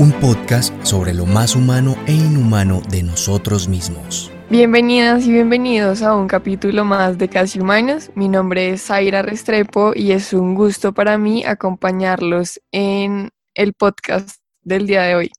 Un 0.00 0.12
podcast 0.12 0.72
sobre 0.82 1.12
lo 1.12 1.26
más 1.26 1.54
humano 1.54 1.94
e 2.06 2.12
inhumano 2.12 2.80
de 2.88 3.02
nosotros 3.02 3.68
mismos. 3.68 4.32
Bienvenidas 4.48 5.26
y 5.26 5.32
bienvenidos 5.32 6.00
a 6.00 6.16
un 6.16 6.26
capítulo 6.26 6.86
más 6.86 7.18
de 7.18 7.28
Casi 7.28 7.60
Humanos. 7.60 8.10
Mi 8.14 8.26
nombre 8.26 8.70
es 8.70 8.86
Zaira 8.86 9.20
Restrepo 9.20 9.92
y 9.94 10.12
es 10.12 10.32
un 10.32 10.54
gusto 10.54 10.94
para 10.94 11.18
mí 11.18 11.44
acompañarlos 11.44 12.62
en 12.72 13.28
el 13.52 13.74
podcast 13.74 14.40
del 14.62 14.86
día 14.86 15.02
de 15.02 15.16
hoy. 15.16 15.32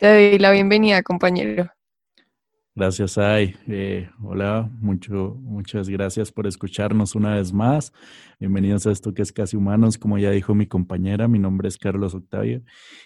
Te 0.00 0.12
doy 0.12 0.38
la 0.40 0.50
bienvenida, 0.50 1.04
compañero. 1.04 1.70
Gracias, 2.76 3.18
Ay. 3.18 3.54
Eh, 3.68 4.10
hola, 4.20 4.68
mucho, 4.80 5.36
muchas 5.40 5.88
gracias 5.88 6.32
por 6.32 6.48
escucharnos 6.48 7.14
una 7.14 7.36
vez 7.36 7.52
más. 7.52 7.92
Bienvenidos 8.40 8.84
a 8.88 8.90
esto 8.90 9.14
que 9.14 9.22
es 9.22 9.30
Casi 9.30 9.56
Humanos. 9.56 9.96
Como 9.96 10.18
ya 10.18 10.32
dijo 10.32 10.56
mi 10.56 10.66
compañera, 10.66 11.28
mi 11.28 11.38
nombre 11.38 11.68
es 11.68 11.78
Carlos 11.78 12.14
Octavio 12.14 12.62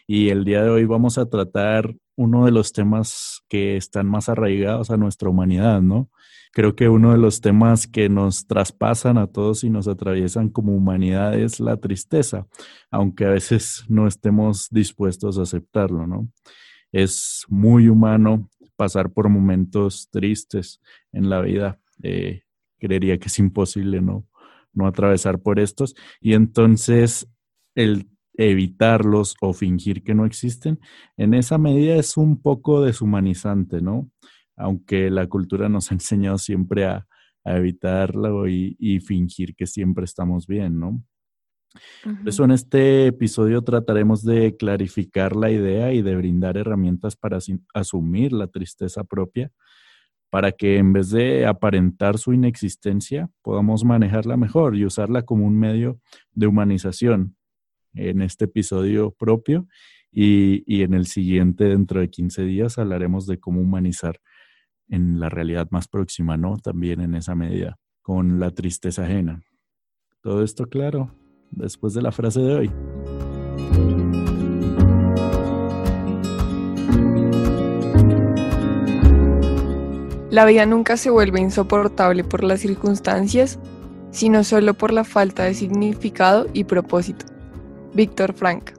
y 0.06 0.30
el 0.30 0.46
día 0.46 0.62
de 0.62 0.70
hoy 0.70 0.86
vamos 0.86 1.18
a 1.18 1.28
tratar 1.28 1.94
uno 2.16 2.46
de 2.46 2.50
los 2.50 2.72
temas 2.72 3.42
que 3.50 3.76
están 3.76 4.06
más 4.06 4.30
arraigados 4.30 4.90
a 4.90 4.96
nuestra 4.96 5.28
humanidad, 5.28 5.82
¿no? 5.82 6.08
Creo 6.52 6.74
que 6.74 6.88
uno 6.88 7.12
de 7.12 7.18
los 7.18 7.42
temas 7.42 7.86
que 7.86 8.08
nos 8.08 8.46
traspasan 8.46 9.18
a 9.18 9.26
todos 9.26 9.64
y 9.64 9.68
nos 9.70 9.86
atraviesan 9.86 10.48
como 10.48 10.74
humanidad 10.74 11.38
es 11.38 11.60
la 11.60 11.76
tristeza, 11.76 12.46
aunque 12.90 13.26
a 13.26 13.30
veces 13.30 13.84
no 13.86 14.06
estemos 14.06 14.68
dispuestos 14.70 15.38
a 15.38 15.42
aceptarlo, 15.42 16.06
¿no? 16.06 16.26
Es 16.90 17.44
muy 17.50 17.90
humano 17.90 18.48
pasar 18.78 19.12
por 19.12 19.28
momentos 19.28 20.08
tristes 20.10 20.80
en 21.12 21.28
la 21.28 21.42
vida. 21.42 21.80
Eh, 22.02 22.42
creería 22.78 23.18
que 23.18 23.26
es 23.26 23.38
imposible 23.40 24.00
no, 24.00 24.28
no 24.72 24.86
atravesar 24.86 25.40
por 25.40 25.58
estos. 25.58 25.96
Y 26.20 26.34
entonces 26.34 27.28
el 27.74 28.08
evitarlos 28.34 29.34
o 29.40 29.52
fingir 29.52 30.04
que 30.04 30.14
no 30.14 30.24
existen, 30.24 30.78
en 31.16 31.34
esa 31.34 31.58
medida 31.58 31.96
es 31.96 32.16
un 32.16 32.40
poco 32.40 32.82
deshumanizante, 32.82 33.82
¿no? 33.82 34.08
Aunque 34.56 35.10
la 35.10 35.26
cultura 35.26 35.68
nos 35.68 35.90
ha 35.90 35.94
enseñado 35.94 36.38
siempre 36.38 36.86
a, 36.86 37.06
evitarlo 37.44 38.46
y, 38.46 38.76
y, 38.78 39.00
fingir 39.00 39.54
que 39.56 39.66
siempre 39.66 40.04
estamos 40.04 40.46
bien, 40.46 40.78
¿no? 40.78 41.02
Por 42.02 42.28
eso 42.28 42.44
en 42.44 42.50
este 42.50 43.06
episodio 43.06 43.62
trataremos 43.62 44.24
de 44.24 44.56
clarificar 44.56 45.36
la 45.36 45.50
idea 45.50 45.92
y 45.92 46.02
de 46.02 46.16
brindar 46.16 46.56
herramientas 46.56 47.16
para 47.16 47.38
asumir 47.74 48.32
la 48.32 48.46
tristeza 48.46 49.04
propia, 49.04 49.50
para 50.30 50.52
que 50.52 50.78
en 50.78 50.92
vez 50.92 51.10
de 51.10 51.46
aparentar 51.46 52.18
su 52.18 52.32
inexistencia, 52.32 53.30
podamos 53.42 53.84
manejarla 53.84 54.36
mejor 54.36 54.76
y 54.76 54.84
usarla 54.84 55.22
como 55.22 55.46
un 55.46 55.58
medio 55.58 56.00
de 56.32 56.46
humanización 56.46 57.36
en 57.94 58.22
este 58.22 58.44
episodio 58.44 59.10
propio 59.10 59.66
y, 60.12 60.62
y 60.66 60.82
en 60.82 60.94
el 60.94 61.06
siguiente, 61.06 61.64
dentro 61.64 62.00
de 62.00 62.10
15 62.10 62.44
días, 62.44 62.78
hablaremos 62.78 63.26
de 63.26 63.38
cómo 63.38 63.60
humanizar 63.60 64.20
en 64.88 65.20
la 65.20 65.28
realidad 65.28 65.68
más 65.70 65.88
próxima, 65.88 66.36
¿no? 66.36 66.56
También 66.58 67.00
en 67.00 67.14
esa 67.14 67.34
medida, 67.34 67.78
con 68.02 68.40
la 68.40 68.50
tristeza 68.50 69.04
ajena. 69.04 69.42
¿Todo 70.22 70.42
esto 70.42 70.66
claro? 70.66 71.14
Después 71.50 71.94
de 71.94 72.02
la 72.02 72.12
frase 72.12 72.40
de 72.40 72.54
hoy. 72.54 72.70
La 80.30 80.44
vida 80.44 80.66
nunca 80.66 80.96
se 80.96 81.10
vuelve 81.10 81.40
insoportable 81.40 82.22
por 82.22 82.44
las 82.44 82.60
circunstancias, 82.60 83.58
sino 84.10 84.44
solo 84.44 84.74
por 84.74 84.92
la 84.92 85.04
falta 85.04 85.44
de 85.44 85.54
significado 85.54 86.46
y 86.52 86.64
propósito. 86.64 87.24
Víctor 87.94 88.34
Frank. 88.34 88.72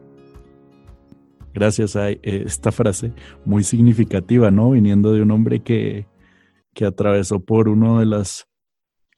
Gracias 1.54 1.96
a 1.96 2.12
eh, 2.12 2.20
esta 2.22 2.72
frase 2.72 3.14
muy 3.46 3.64
significativa, 3.64 4.52
¿no? 4.52 4.72
Viniendo 4.72 5.12
de 5.12 5.24
un 5.24 5.32
hombre 5.32 5.62
que, 5.62 6.08
que 6.74 6.86
atravesó 6.86 7.40
por 7.40 7.68
una 7.68 8.00
de 8.00 8.06
las 8.06 8.48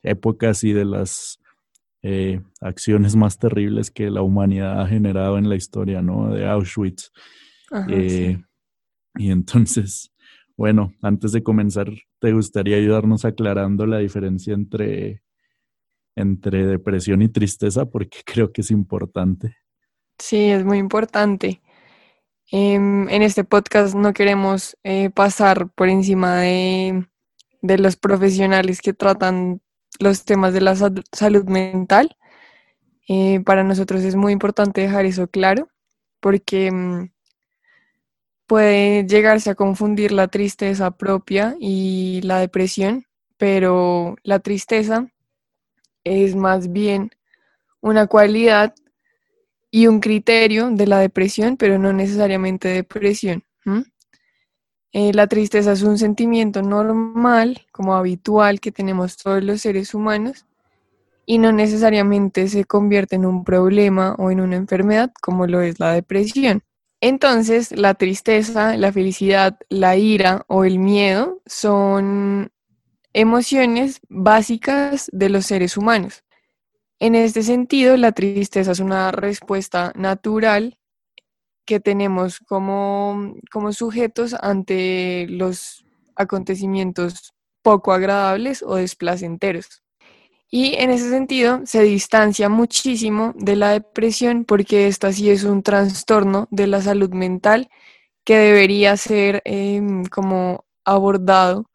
épocas 0.02 0.64
y 0.64 0.72
de 0.72 0.86
las 0.86 1.41
eh, 2.04 2.42
acciones 2.60 3.16
más 3.16 3.38
terribles 3.38 3.92
que 3.92 4.10
la 4.10 4.24
humanidad 4.24 4.82
ha 4.82 4.88
generado 4.88 5.38
en 5.38 5.48
la 5.48 5.56
historia, 5.56 6.02
¿no? 6.02 6.34
De 6.34 6.48
Auschwitz. 6.48 7.12
Eh, 7.90 8.42
y 9.16 9.32
entonces, 9.32 10.12
bueno, 10.58 10.94
antes 11.02 11.32
de 11.32 11.44
comenzar, 11.44 11.90
¿te 12.20 12.34
gustaría 12.34 12.78
ayudarnos 12.78 13.24
aclarando 13.24 13.86
la 13.86 14.00
diferencia 14.00 14.54
entre, 14.54 15.22
entre 16.16 16.66
depresión 16.66 17.22
y 17.22 17.30
tristeza? 17.30 17.86
Porque 17.86 18.20
creo 18.26 18.52
que 18.52 18.62
es 18.62 18.72
importante. 18.72 19.58
Sí, 20.18 20.50
es 20.50 20.66
muy 20.66 20.80
importante. 20.80 21.62
Em, 22.52 23.08
en 23.10 23.22
este 23.22 23.44
podcast 23.44 23.96
no 23.96 24.12
queremos 24.14 24.76
eh, 24.84 25.10
pasar 25.10 25.70
por 25.70 25.88
encima 25.88 26.38
de, 26.42 27.08
de 27.62 27.78
los 27.78 27.96
profesionales 27.96 28.82
que 28.82 28.94
tratan 28.94 29.62
los 30.00 30.26
temas 30.26 30.54
de 30.54 30.62
la 30.62 30.76
salud 30.76 31.46
mental. 31.46 32.18
Eh, 33.08 33.42
para 33.42 33.64
nosotros 33.64 34.02
es 34.04 34.16
muy 34.16 34.32
importante 34.32 34.82
dejar 34.82 35.06
eso 35.06 35.28
claro 35.28 35.70
porque 36.20 36.72
mm, 36.72 37.12
puede 38.48 39.06
llegarse 39.06 39.50
a 39.50 39.56
confundir 39.56 40.12
la 40.12 40.28
tristeza 40.28 40.92
propia 40.92 41.56
y 41.60 42.22
la 42.24 42.40
depresión, 42.40 43.06
pero 43.38 44.16
la 44.24 44.40
tristeza 44.40 45.08
es 46.04 46.36
más 46.36 46.72
bien 46.72 47.12
una 47.82 48.08
cualidad 48.08 48.74
y 49.72 49.88
un 49.88 50.00
criterio 50.00 50.70
de 50.70 50.86
la 50.86 51.00
depresión, 51.00 51.58
pero 51.58 51.80
no 51.80 51.94
necesariamente 51.94 52.68
depresión. 52.68 53.44
Eh, 54.94 55.14
la 55.14 55.28
tristeza 55.28 55.72
es 55.72 55.84
un 55.84 55.98
sentimiento 55.98 56.62
normal, 56.62 57.62
como 57.72 57.96
habitual, 57.96 58.60
que 58.60 58.72
tenemos 58.72 59.16
todos 59.18 59.44
los 59.44 59.62
seres 59.62 59.94
humanos 59.94 60.46
y 61.26 61.38
no 61.38 61.54
necesariamente 61.54 62.48
se 62.50 62.66
convierte 62.66 63.16
en 63.16 63.26
un 63.26 63.46
problema 63.46 64.16
o 64.18 64.32
en 64.32 64.42
una 64.42 64.58
enfermedad 64.58 65.12
como 65.22 65.48
lo 65.48 65.62
es 65.62 65.80
la 65.80 65.94
depresión. 65.94 66.64
Entonces, 67.00 67.72
la 67.72 67.94
tristeza, 67.94 68.76
la 68.76 68.92
felicidad, 68.92 69.58
la 69.70 69.96
ira 69.96 70.44
o 70.48 70.66
el 70.66 70.78
miedo 70.78 71.42
son 71.46 72.52
emociones 73.14 74.02
básicas 74.10 75.10
de 75.14 75.30
los 75.30 75.46
seres 75.46 75.78
humanos. 75.78 76.24
En 77.00 77.16
este 77.16 77.44
sentido, 77.44 77.98
la 77.98 78.12
tristeza 78.12 78.74
es 78.74 78.80
una 78.80 79.12
respuesta 79.12 79.94
natural 79.96 80.78
que 81.66 81.80
tenemos 81.80 82.40
como, 82.40 83.36
como 83.52 83.74
sujetos 83.74 84.36
ante 84.42 85.28
los 85.30 85.86
acontecimientos 86.16 87.34
poco 87.62 87.94
agradables 87.94 88.64
o 88.64 88.76
desplacenteros. 88.76 89.82
Y 90.50 90.76
en 90.76 90.90
ese 90.90 91.10
sentido 91.10 91.62
se 91.66 91.82
distancia 91.84 92.50
muchísimo 92.50 93.34
de 93.38 93.56
la 93.56 93.72
depresión 93.72 94.44
porque 94.44 94.88
esta 94.88 95.14
sí 95.14 95.30
es 95.30 95.46
un 95.46 95.64
trastorno 95.64 96.48
de 96.52 96.68
la 96.68 96.82
salud 96.82 97.12
mental 97.12 97.70
que 98.26 98.38
debería 98.38 98.98
ser 98.98 99.42
em, 99.46 100.04
como 100.06 100.66
abordado 100.84 101.70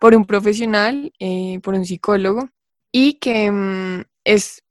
por 0.00 0.14
un 0.14 0.24
profesional, 0.26 1.12
eh, 1.20 1.60
por 1.62 1.74
un 1.74 1.84
psicólogo, 1.84 2.50
y 2.92 3.14
que 3.14 3.44
em, 3.46 4.04
es, 4.24 4.64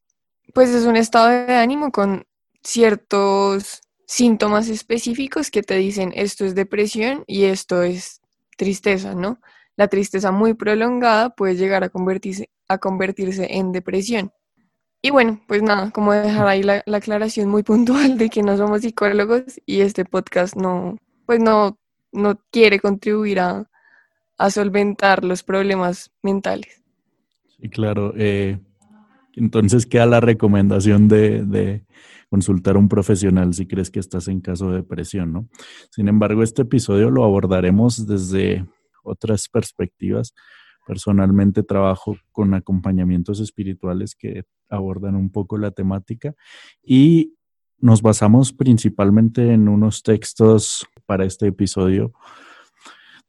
pues 0.54 0.70
es 0.70 0.86
un 0.86 0.98
estado 0.98 1.30
de 1.30 1.56
ánimo 1.56 1.92
con 1.92 2.26
ciertos 2.64 3.82
síntomas 4.08 4.70
específicos 4.70 5.52
que 5.52 5.62
te 5.62 5.76
dicen 5.76 6.14
esto 6.16 6.46
es 6.46 6.56
depresión 6.56 7.24
y 7.28 7.44
esto 7.44 7.84
es 7.84 8.22
tristeza, 8.58 9.14
¿no? 9.14 9.40
La 9.76 9.90
tristeza 9.90 10.32
muy 10.32 10.56
prolongada 10.56 11.30
puede 11.30 11.56
llegar 11.56 11.84
a 11.84 11.90
convertirse, 11.90 12.50
a 12.68 12.80
convertirse 12.80 13.48
en 13.58 13.72
depresión. 13.72 14.32
Y 15.02 15.12
bueno, 15.12 15.40
pues 15.48 15.62
nada, 15.62 15.92
como 15.92 16.14
dejar 16.14 16.48
ahí 16.48 16.64
la, 16.64 16.84
aclaración 16.92 17.50
muy 17.50 17.64
puntual 17.72 18.18
de 18.18 18.30
que 18.30 18.42
no 18.42 18.58
somos 18.58 18.82
psicólogos 18.82 19.44
y 19.66 19.82
este 19.82 20.06
podcast 20.06 20.56
no, 20.56 20.98
pues 21.26 21.40
no, 21.40 21.78
no 22.12 22.42
quiere 22.50 22.80
contribuir 22.80 23.40
a, 23.42 23.70
solventar 24.50 25.24
los 25.24 25.42
problemas 25.42 26.12
mentales. 26.22 26.84
Sí, 27.60 27.70
claro. 27.70 28.14
Eh, 28.16 28.60
entonces 29.34 29.88
queda 29.88 30.06
la 30.06 30.20
recomendación 30.20 31.08
de, 31.08 31.84
consultar 32.30 32.76
a 32.76 32.80
un 32.80 32.90
profesional 32.90 33.54
si 33.54 33.68
crees 33.68 33.90
que 33.90 34.00
estás 34.00 34.28
en 34.28 34.42
caso 34.42 34.70
de 34.70 34.78
depresión, 34.78 35.34
¿no? 35.34 35.48
Sin 35.92 36.08
embargo, 36.08 36.44
este 36.44 36.64
episodio 36.64 37.10
lo 37.10 37.24
abordaremos 37.24 38.06
desde 38.08 38.66
otras 39.04 39.48
perspectivas. 39.50 40.34
Personalmente 40.86 41.64
trabajo 41.64 42.18
con 42.32 42.54
acompañamientos 42.54 43.40
espirituales 43.40 44.16
que 44.16 44.44
abordan 44.70 45.16
un 45.16 45.32
poco 45.32 45.58
la 45.58 45.72
temática 45.72 46.34
y 46.84 47.34
nos 47.80 48.02
basamos 48.02 48.54
principalmente 48.54 49.54
en 49.54 49.68
unos 49.70 50.02
textos 50.02 50.88
para 51.06 51.26
este 51.26 51.48
episodio 51.48 52.14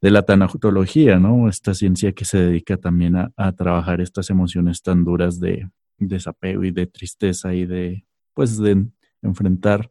de 0.00 0.10
la 0.10 0.22
tanatología, 0.22 1.18
¿no? 1.18 1.48
Esta 1.48 1.74
ciencia 1.74 2.12
que 2.12 2.24
se 2.24 2.38
dedica 2.38 2.76
también 2.76 3.16
a, 3.16 3.32
a 3.36 3.52
trabajar 3.52 4.00
estas 4.00 4.30
emociones 4.30 4.82
tan 4.82 5.04
duras 5.04 5.40
de 5.40 5.68
desapego 5.98 6.64
y 6.64 6.70
de 6.70 6.86
tristeza 6.86 7.54
y 7.54 7.66
de 7.66 8.07
pues 8.38 8.56
de 8.56 8.86
enfrentar 9.20 9.90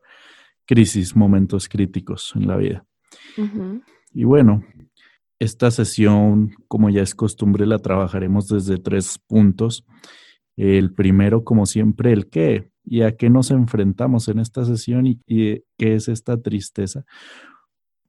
crisis, 0.65 1.13
momentos 1.17 1.67
críticos 1.67 2.31
en 2.33 2.47
la 2.47 2.55
vida. 2.55 2.85
Y 4.13 4.23
bueno, 4.23 4.63
esta 5.37 5.69
sesión, 5.69 6.55
como 6.69 6.89
ya 6.89 7.01
es 7.01 7.13
costumbre, 7.13 7.65
la 7.65 7.79
trabajaremos 7.79 8.47
desde 8.47 8.77
tres 8.77 9.19
puntos. 9.19 9.85
El 10.55 10.93
primero, 10.93 11.43
como 11.43 11.65
siempre, 11.65 12.13
el 12.13 12.29
qué 12.29 12.71
y 12.85 13.01
a 13.01 13.17
qué 13.17 13.29
nos 13.29 13.51
enfrentamos 13.51 14.29
en 14.29 14.39
esta 14.39 14.63
sesión 14.63 15.07
y, 15.07 15.19
qué 15.25 15.65
es 15.95 16.07
esta 16.07 16.41
tristeza. 16.41 17.03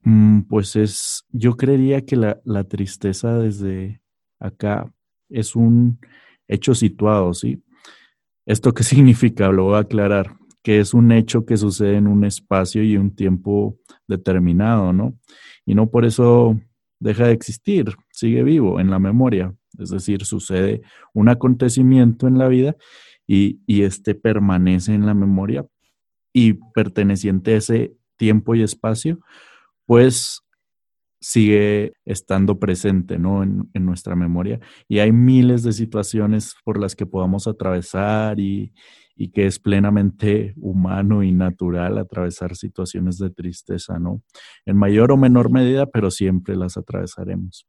Mm, 0.04 0.42
pues 0.42 0.76
es, 0.76 1.24
yo 1.32 1.56
creería 1.56 2.02
que 2.02 2.14
la, 2.14 2.40
la 2.44 2.62
tristeza 2.62 3.38
desde 3.38 4.02
acá 4.38 4.88
es 5.30 5.56
un 5.56 5.98
hecho 6.46 6.76
situado, 6.76 7.34
¿sí? 7.34 7.60
¿Esto 8.48 8.72
qué 8.72 8.82
significa? 8.82 9.52
Lo 9.52 9.64
voy 9.64 9.74
a 9.74 9.80
aclarar, 9.80 10.34
que 10.62 10.80
es 10.80 10.94
un 10.94 11.12
hecho 11.12 11.44
que 11.44 11.58
sucede 11.58 11.96
en 11.96 12.06
un 12.06 12.24
espacio 12.24 12.82
y 12.82 12.96
un 12.96 13.14
tiempo 13.14 13.76
determinado, 14.06 14.94
¿no? 14.94 15.18
Y 15.66 15.74
no 15.74 15.90
por 15.90 16.06
eso 16.06 16.58
deja 16.98 17.26
de 17.26 17.32
existir, 17.32 17.94
sigue 18.10 18.42
vivo 18.42 18.80
en 18.80 18.88
la 18.88 18.98
memoria. 18.98 19.54
Es 19.78 19.90
decir, 19.90 20.24
sucede 20.24 20.80
un 21.12 21.28
acontecimiento 21.28 22.26
en 22.26 22.38
la 22.38 22.48
vida 22.48 22.74
y, 23.26 23.60
y 23.66 23.82
este 23.82 24.14
permanece 24.14 24.94
en 24.94 25.04
la 25.04 25.12
memoria 25.12 25.66
y 26.32 26.54
perteneciente 26.72 27.52
a 27.52 27.58
ese 27.58 27.92
tiempo 28.16 28.54
y 28.54 28.62
espacio, 28.62 29.20
pues 29.84 30.42
sigue 31.20 31.92
estando 32.04 32.58
presente 32.58 33.18
¿no? 33.18 33.42
en, 33.42 33.68
nuestra 33.74 34.14
memoria. 34.14 34.60
Y 34.88 35.00
hay 35.00 35.12
miles 35.12 35.62
de 35.62 35.72
situaciones 35.72 36.54
por 36.64 36.78
las 36.78 36.94
que 36.94 37.06
podamos 37.06 37.46
atravesar 37.46 38.38
y, 38.38 38.72
y, 39.16 39.30
que 39.30 39.46
es 39.46 39.58
plenamente 39.58 40.54
humano 40.56 41.22
y 41.22 41.32
natural 41.32 41.98
atravesar 41.98 42.54
situaciones 42.56 43.18
de 43.18 43.30
tristeza, 43.30 43.98
¿no? 43.98 44.22
En 44.64 44.76
mayor 44.76 45.12
o 45.12 45.16
menor 45.16 45.50
medida, 45.50 45.86
pero 45.86 46.10
siempre 46.10 46.56
las 46.56 46.76
atravesaremos. 46.76 47.66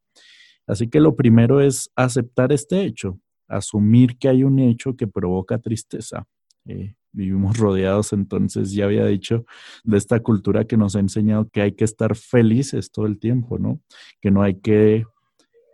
Así 0.68 0.88
que 0.88 1.00
lo 1.00 1.16
primero 1.16 1.62
es 1.62 1.90
aceptar 1.96 2.52
este 2.52 2.84
hecho, 2.84 3.20
asumir 3.48 4.20
que 4.20 4.30
hay 4.30 4.44
un 4.44 4.60
hecho 4.60 4.96
que 4.96 5.08
provoca 5.08 5.58
tristeza. 5.58 6.28
Eh, 6.66 6.94
vivimos 7.12 7.58
rodeados, 7.58 8.14
entonces 8.14 8.72
ya 8.72 8.86
había 8.86 9.06
dicho, 9.06 9.46
de 9.84 9.98
esta 9.98 10.20
cultura 10.20 10.66
que 10.66 10.78
nos 10.78 10.96
ha 10.96 11.00
enseñado 11.00 11.50
que 11.50 11.62
hay 11.62 11.72
que 11.74 11.86
estar 11.86 12.16
felices 12.16 12.92
todo 12.92 13.06
el 13.06 13.20
tiempo, 13.20 13.58
¿no? 13.58 13.80
Que 14.22 14.32
no 14.32 14.44
hay 14.44 14.56
que 14.56 15.06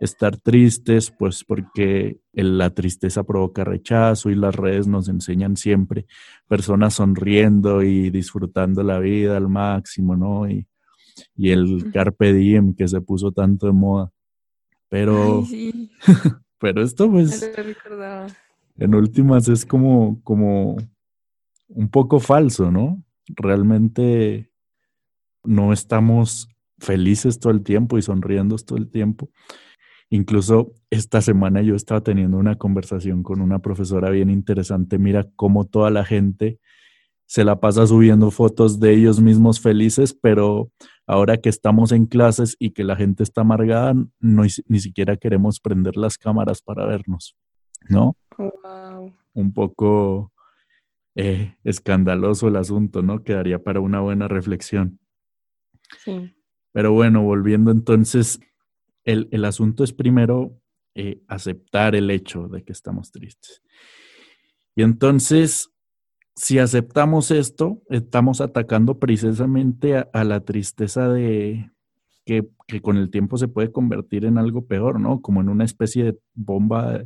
estar 0.00 0.36
tristes, 0.36 1.10
pues 1.10 1.44
porque 1.44 2.18
la 2.32 2.70
tristeza 2.70 3.24
provoca 3.24 3.64
rechazo 3.64 4.30
y 4.30 4.34
las 4.34 4.54
redes 4.54 4.86
nos 4.86 5.08
enseñan 5.08 5.56
siempre 5.56 6.06
personas 6.48 6.94
sonriendo 6.94 7.82
y 7.82 8.10
disfrutando 8.10 8.82
la 8.82 8.98
vida 8.98 9.36
al 9.36 9.48
máximo, 9.48 10.16
¿no? 10.16 10.48
Y, 10.48 10.66
y 11.34 11.50
el 11.50 11.90
carpe 11.92 12.32
diem 12.32 12.74
que 12.74 12.88
se 12.88 13.00
puso 13.00 13.32
tanto 13.32 13.66
de 13.66 13.72
moda. 13.72 14.10
Pero, 14.88 15.44
pero 16.58 16.82
esto 16.82 17.10
pues, 17.10 17.50
en 18.76 18.94
últimas 18.94 19.48
es 19.48 19.64
como, 19.64 20.20
como 20.22 20.76
un 21.68 21.88
poco 21.88 22.20
falso, 22.20 22.70
¿no? 22.70 23.02
Realmente 23.28 24.50
no 25.44 25.72
estamos 25.72 26.48
felices 26.78 27.38
todo 27.38 27.52
el 27.52 27.62
tiempo 27.62 27.98
y 27.98 28.02
sonriendo 28.02 28.56
todo 28.56 28.78
el 28.78 28.88
tiempo. 28.88 29.30
Incluso 30.08 30.72
esta 30.90 31.20
semana 31.20 31.62
yo 31.62 31.74
estaba 31.74 32.00
teniendo 32.00 32.38
una 32.38 32.56
conversación 32.56 33.22
con 33.22 33.40
una 33.40 33.58
profesora 33.58 34.10
bien 34.10 34.30
interesante. 34.30 34.98
Mira 34.98 35.26
cómo 35.34 35.64
toda 35.64 35.90
la 35.90 36.04
gente 36.04 36.60
se 37.26 37.44
la 37.44 37.58
pasa 37.58 37.86
subiendo 37.88 38.30
fotos 38.30 38.78
de 38.78 38.94
ellos 38.94 39.20
mismos 39.20 39.60
felices, 39.60 40.14
pero 40.14 40.70
ahora 41.08 41.38
que 41.38 41.48
estamos 41.48 41.90
en 41.90 42.06
clases 42.06 42.54
y 42.60 42.70
que 42.70 42.84
la 42.84 42.94
gente 42.94 43.24
está 43.24 43.40
amargada, 43.40 43.94
no, 44.20 44.42
ni 44.68 44.78
siquiera 44.78 45.16
queremos 45.16 45.58
prender 45.58 45.96
las 45.96 46.18
cámaras 46.18 46.62
para 46.62 46.86
vernos, 46.86 47.36
¿no? 47.88 48.16
Un 49.34 49.52
poco 49.52 50.32
eh, 51.18 51.56
escandaloso 51.64 52.48
el 52.48 52.56
asunto, 52.56 53.00
¿no? 53.00 53.24
Quedaría 53.24 53.58
para 53.58 53.80
una 53.80 54.00
buena 54.00 54.28
reflexión. 54.28 55.00
Sí. 56.04 56.36
Pero 56.72 56.92
bueno, 56.92 57.22
volviendo 57.22 57.70
entonces, 57.70 58.38
el, 59.02 59.44
asunto 59.46 59.82
es 59.82 59.94
primero 59.94 60.60
eh, 60.94 61.22
aceptar 61.26 61.94
el 61.94 62.10
hecho 62.10 62.48
de 62.48 62.64
que 62.64 62.72
estamos 62.72 63.12
tristes. 63.12 63.62
Y 64.74 64.82
entonces, 64.82 65.70
si 66.34 66.58
aceptamos 66.58 67.30
esto, 67.30 67.82
estamos 67.88 68.42
atacando 68.42 68.98
precisamente 68.98 69.96
a, 69.96 70.24
la 70.24 70.44
tristeza 70.44 71.08
de 71.08 71.70
que, 72.26 72.46
con 72.82 72.98
el 72.98 73.08
tiempo 73.08 73.38
se 73.38 73.48
puede 73.48 73.72
convertir 73.72 74.26
en 74.26 74.36
algo 74.36 74.66
peor, 74.66 75.00
¿no? 75.00 75.22
Como 75.22 75.40
en 75.40 75.48
una 75.48 75.64
especie 75.64 76.04
de 76.04 76.18
bomba 76.34 77.02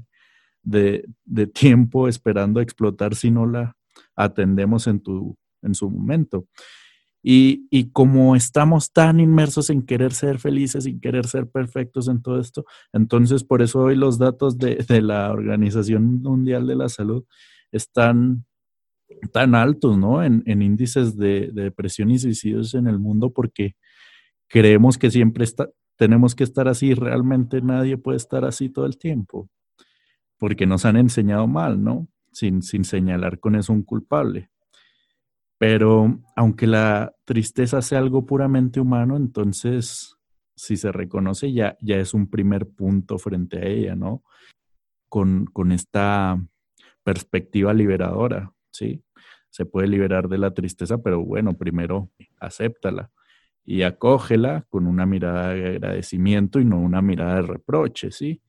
de, 0.64 1.04
de 1.24 1.46
tiempo 1.46 2.08
esperando 2.08 2.58
a 2.58 2.64
explotar 2.64 3.14
si 3.14 3.30
no 3.30 3.46
la, 3.46 3.76
atendemos 4.16 4.86
en, 4.86 5.00
tu, 5.00 5.36
en 5.62 5.74
su 5.74 5.90
momento. 5.90 6.46
Y, 7.22 7.66
y, 7.70 7.90
como 7.90 8.34
estamos 8.34 8.92
tan 8.92 9.20
inmersos 9.20 9.68
en 9.68 9.82
querer 9.82 10.14
ser 10.14 10.38
felices 10.38 10.86
y 10.86 10.98
querer 10.98 11.26
ser 11.26 11.46
perfectos 11.46 12.08
en 12.08 12.22
todo 12.22 12.40
esto, 12.40 12.64
entonces 12.94 13.44
por 13.44 13.60
eso 13.60 13.80
hoy 13.80 13.94
los 13.94 14.18
datos 14.18 14.56
de, 14.56 14.76
de 14.76 15.02
la 15.02 15.30
Organización 15.30 16.22
Mundial 16.22 16.66
de 16.66 16.76
la 16.76 16.88
Salud 16.88 17.24
están 17.72 18.46
tan 19.32 19.54
altos, 19.54 19.98
¿no? 19.98 20.24
En, 20.24 20.42
en 20.46 20.62
índices 20.62 21.16
de, 21.16 21.50
de, 21.52 21.64
depresión 21.64 22.10
y 22.10 22.18
suicidios 22.18 22.74
en 22.74 22.86
el 22.86 22.98
mundo 22.98 23.32
porque 23.32 23.74
creemos 24.48 24.96
que 24.96 25.10
siempre 25.10 25.44
está, 25.44 25.68
tenemos 25.96 26.34
que 26.34 26.44
estar 26.44 26.68
así, 26.68 26.94
realmente 26.94 27.60
nadie 27.60 27.98
puede 27.98 28.16
estar 28.16 28.46
así 28.46 28.70
todo 28.70 28.86
el 28.86 28.96
tiempo, 28.96 29.50
porque 30.38 30.66
nos 30.66 30.86
han 30.86 30.96
enseñado 30.96 31.46
mal, 31.46 31.82
¿no? 31.84 32.08
Sin, 32.32 32.62
señalar 32.62 33.38
con 33.40 33.56
eso 33.56 33.72
un 33.72 33.82
culpable. 33.82 34.50
Pero 35.58 36.20
aunque 36.36 36.66
la 36.66 37.14
tristeza 37.24 37.82
sea 37.82 37.98
algo 37.98 38.24
puramente 38.24 38.80
humano, 38.80 39.16
entonces 39.16 40.16
si 40.54 40.76
se 40.76 40.92
reconoce 40.92 41.52
ya, 41.52 41.76
ya 41.80 41.96
es 41.96 42.14
un 42.14 42.28
primer 42.28 42.66
punto 42.68 43.18
frente 43.18 43.58
a 43.58 43.66
ella, 43.66 43.96
¿no? 43.96 44.22
Con, 45.08 45.46
con 45.46 45.72
esta 45.72 46.42
perspectiva 47.02 47.74
liberadora, 47.74 48.52
¿sí? 48.70 49.02
Se 49.50 49.66
puede 49.66 49.88
liberar 49.88 50.28
de 50.28 50.38
la 50.38 50.54
tristeza, 50.54 50.98
pero 50.98 51.24
bueno, 51.24 51.54
primero 51.54 52.10
acéptala 52.38 53.10
y 53.64 53.82
acógela 53.82 54.66
con 54.68 54.86
una 54.86 55.06
mirada 55.06 55.50
de 55.50 55.68
agradecimiento 55.68 56.60
y 56.60 56.64
no 56.64 56.78
una 56.78 57.02
mirada 57.02 57.36
de 57.36 57.42
reproche, 57.42 58.10
¿sí? 58.10 58.40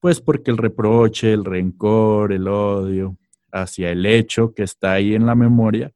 Pues 0.00 0.20
porque 0.20 0.50
el 0.50 0.58
reproche, 0.58 1.32
el 1.32 1.44
rencor, 1.44 2.32
el 2.32 2.46
odio 2.46 3.18
hacia 3.54 3.90
el 3.90 4.04
hecho 4.04 4.52
que 4.52 4.64
está 4.64 4.92
ahí 4.92 5.14
en 5.14 5.26
la 5.26 5.34
memoria 5.34 5.92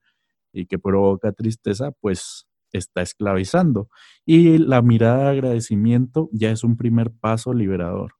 y 0.53 0.67
que 0.67 0.79
provoca 0.79 1.33
tristeza, 1.33 1.91
pues 2.01 2.47
está 2.73 3.03
esclavizando. 3.03 3.89
Y 4.25 4.59
la 4.59 4.81
mirada 4.81 5.25
de 5.25 5.31
agradecimiento 5.31 6.29
ya 6.33 6.51
es 6.51 6.65
un 6.65 6.77
primer 6.77 7.11
paso 7.11 7.53
liberador. 7.53 8.15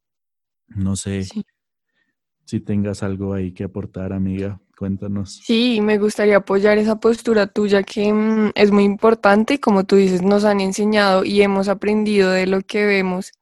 No 0.67 0.97
sé 0.97 1.27
si 2.45 2.61
tengas 2.61 3.03
algo 3.03 3.33
ahí 3.33 3.53
que 3.53 3.65
aportar, 3.65 4.13
amiga. 4.13 4.61
Cuéntanos. 4.77 5.41
Sí, 5.43 5.81
me 5.81 5.99
gustaría 5.99 6.37
apoyar 6.37 6.79
esa 6.79 7.01
postura 7.01 7.49
tuya 7.49 7.83
que 7.83 8.13
mm, 8.13 8.53
es 8.55 8.71
muy 8.71 8.85
importante 8.85 9.55
y 9.55 9.59
como 9.59 9.85
tú 9.85 9.97
dices, 9.97 10.23
nos 10.23 10.45
han 10.45 10.61
enseñado 10.61 11.25
y 11.25 11.43
hemos 11.43 11.69
aprendido 11.69 12.31
de 12.31 12.47
lo 12.47 12.61
que 12.61 12.87
vemos 12.87 13.33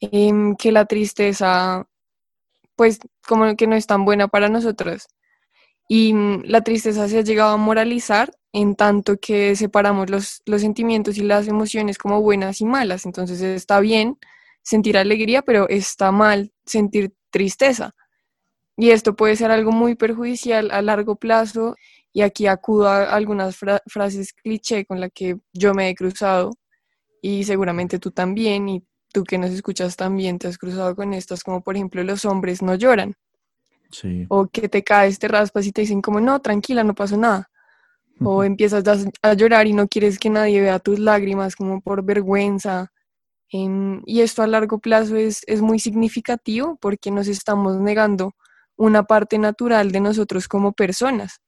Em, 0.00 0.56
que 0.56 0.72
la 0.72 0.86
tristeza, 0.86 1.86
pues 2.80 2.98
como 3.28 3.54
que 3.56 3.66
no 3.66 3.76
es 3.76 3.86
tan 3.86 4.06
buena 4.06 4.26
para 4.28 4.48
nosotros. 4.48 5.06
Y 5.86 6.14
mm, 6.14 6.44
la 6.46 6.62
tristeza 6.62 7.08
se 7.08 7.18
ha 7.18 7.20
llegado 7.20 7.52
a 7.52 7.58
moralizar 7.58 8.32
en 8.54 8.74
tanto 8.74 9.18
que 9.18 9.54
separamos 9.54 10.08
los, 10.08 10.40
los 10.46 10.62
sentimientos 10.62 11.18
y 11.18 11.22
las 11.22 11.46
emociones 11.46 11.98
como 11.98 12.22
buenas 12.22 12.62
y 12.62 12.64
malas. 12.64 13.04
Entonces 13.04 13.42
está 13.42 13.80
bien 13.80 14.16
sentir 14.62 14.96
alegría, 14.96 15.42
pero 15.42 15.68
está 15.68 16.10
mal 16.10 16.54
sentir 16.64 17.12
tristeza. 17.28 17.94
Y 18.78 18.92
esto 18.92 19.14
puede 19.14 19.36
ser 19.36 19.50
algo 19.50 19.72
muy 19.72 19.94
perjudicial 19.94 20.70
a 20.70 20.80
largo 20.80 21.16
plazo. 21.16 21.76
Y 22.14 22.22
aquí 22.22 22.46
acudo 22.46 22.88
a 22.88 23.14
algunas 23.14 23.58
frases 23.88 24.32
cliché 24.32 24.86
con 24.86 25.00
las 25.00 25.10
que 25.14 25.36
yo 25.52 25.74
me 25.74 25.90
he 25.90 25.94
cruzado 25.94 26.52
y 27.20 27.44
seguramente 27.44 27.98
tú 27.98 28.10
también. 28.10 28.86
Tú 29.12 29.24
que 29.24 29.38
nos 29.38 29.50
escuchas 29.50 29.96
también 29.96 30.38
te 30.38 30.48
has 30.48 30.58
cruzado 30.58 30.94
con 30.94 31.14
estas, 31.14 31.42
como 31.42 31.62
por 31.62 31.76
ejemplo 31.76 32.02
los 32.02 32.24
hombres 32.24 32.62
no 32.62 32.74
lloran. 32.74 33.14
Sí. 33.90 34.26
O 34.28 34.46
que 34.46 34.68
te 34.68 34.84
caes, 34.84 35.18
te 35.18 35.28
raspas 35.28 35.66
y 35.66 35.72
te 35.72 35.80
dicen 35.80 36.00
como, 36.00 36.20
no, 36.20 36.40
tranquila, 36.40 36.84
no 36.84 36.94
pasó 36.94 37.16
nada. 37.16 37.50
O 38.22 38.44
empiezas 38.44 38.84
a, 39.22 39.32
llorar 39.32 39.66
y 39.66 39.72
no 39.72 39.88
quieres 39.88 40.18
que 40.18 40.28
nadie 40.28 40.60
vea 40.60 40.78
tus 40.78 40.98
lágrimas 40.98 41.56
como 41.56 41.80
por 41.80 42.04
vergüenza. 42.04 42.92
y 43.50 44.20
esto 44.20 44.42
a 44.42 44.46
largo 44.46 44.78
plazo 44.78 45.16
es, 45.16 45.42
es 45.46 45.62
muy 45.62 45.78
significativo 45.78 46.76
porque 46.80 47.10
nos 47.10 47.28
estamos 47.28 47.80
negando 47.80 48.34
una 48.76 49.04
parte 49.04 49.38
natural 49.38 49.92
de 49.92 50.00
nosotros 50.00 50.48
como 50.48 50.72
personas, 50.72 51.40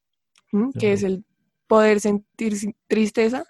que 0.78 0.92
es 0.92 1.02
el 1.02 1.24
poder 1.66 2.00
sentir 2.00 2.54
tristeza. 2.86 3.44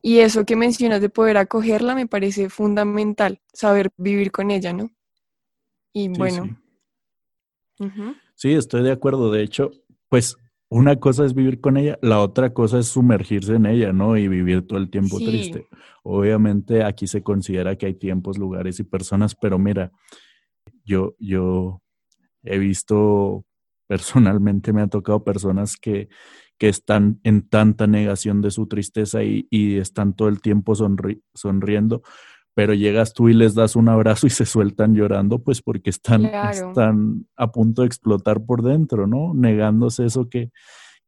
Y 0.00 0.18
eso 0.18 0.44
que 0.44 0.56
mencionas 0.56 1.00
de 1.00 1.08
poder 1.08 1.36
acogerla 1.36 1.94
me 1.94 2.06
parece 2.06 2.48
fundamental, 2.48 3.40
saber 3.52 3.90
vivir 3.96 4.30
con 4.30 4.50
ella, 4.50 4.72
¿no? 4.72 4.90
Y 5.92 6.08
bueno. 6.08 6.58
Sí. 8.34 8.52
estoy 8.52 8.82
de 8.82 8.92
acuerdo. 8.92 9.30
De 9.30 9.42
hecho, 9.42 9.70
pues 10.08 10.36
una 10.68 10.96
cosa 10.96 11.24
es 11.24 11.34
vivir 11.34 11.60
con 11.60 11.76
ella, 11.76 11.98
la 12.02 12.20
otra 12.20 12.52
cosa 12.52 12.78
es 12.78 12.88
sumergirse 12.88 13.54
en 13.54 13.66
ella, 13.66 13.92
¿no? 13.92 14.16
Y 14.16 14.28
vivir 14.28 14.66
todo 14.66 14.78
el 14.78 14.90
tiempo 14.90 15.18
triste. 15.18 15.66
Obviamente 16.02 16.84
aquí 16.84 17.06
se 17.06 17.22
considera 17.22 17.76
que 17.76 17.86
hay 17.86 17.94
tiempos, 17.94 18.38
lugares 18.38 18.78
y 18.78 18.84
personas, 18.84 19.34
pero 19.34 19.58
mira, 19.58 19.90
yo, 20.84 21.14
yo 21.18 21.82
he 22.42 22.58
visto 22.58 23.44
personalmente, 23.88 24.72
me 24.72 24.82
ha 24.82 24.86
tocado 24.86 25.24
personas 25.24 25.76
que, 25.76 26.08
que 26.58 26.68
están 26.68 27.18
en 27.24 27.48
tanta 27.48 27.86
negación 27.86 28.42
de 28.42 28.52
su 28.52 28.68
tristeza 28.68 29.24
y, 29.24 29.48
y 29.50 29.78
están 29.78 30.14
todo 30.14 30.28
el 30.28 30.40
tiempo 30.40 30.74
sonriendo, 31.34 32.02
pero 32.54 32.74
llegas 32.74 33.14
tú 33.14 33.28
y 33.28 33.34
les 33.34 33.54
das 33.54 33.76
un 33.76 33.88
abrazo 33.88 34.26
y 34.26 34.30
se 34.30 34.44
sueltan 34.44 34.94
llorando, 34.94 35.42
pues 35.42 35.62
porque 35.62 35.90
están, 35.90 36.26
están 36.26 37.26
a 37.36 37.50
punto 37.50 37.82
de 37.82 37.86
explotar 37.86 38.44
por 38.44 38.62
dentro, 38.62 39.06
¿no? 39.06 39.32
Negándose 39.32 40.04
eso 40.04 40.28
que, 40.28 40.50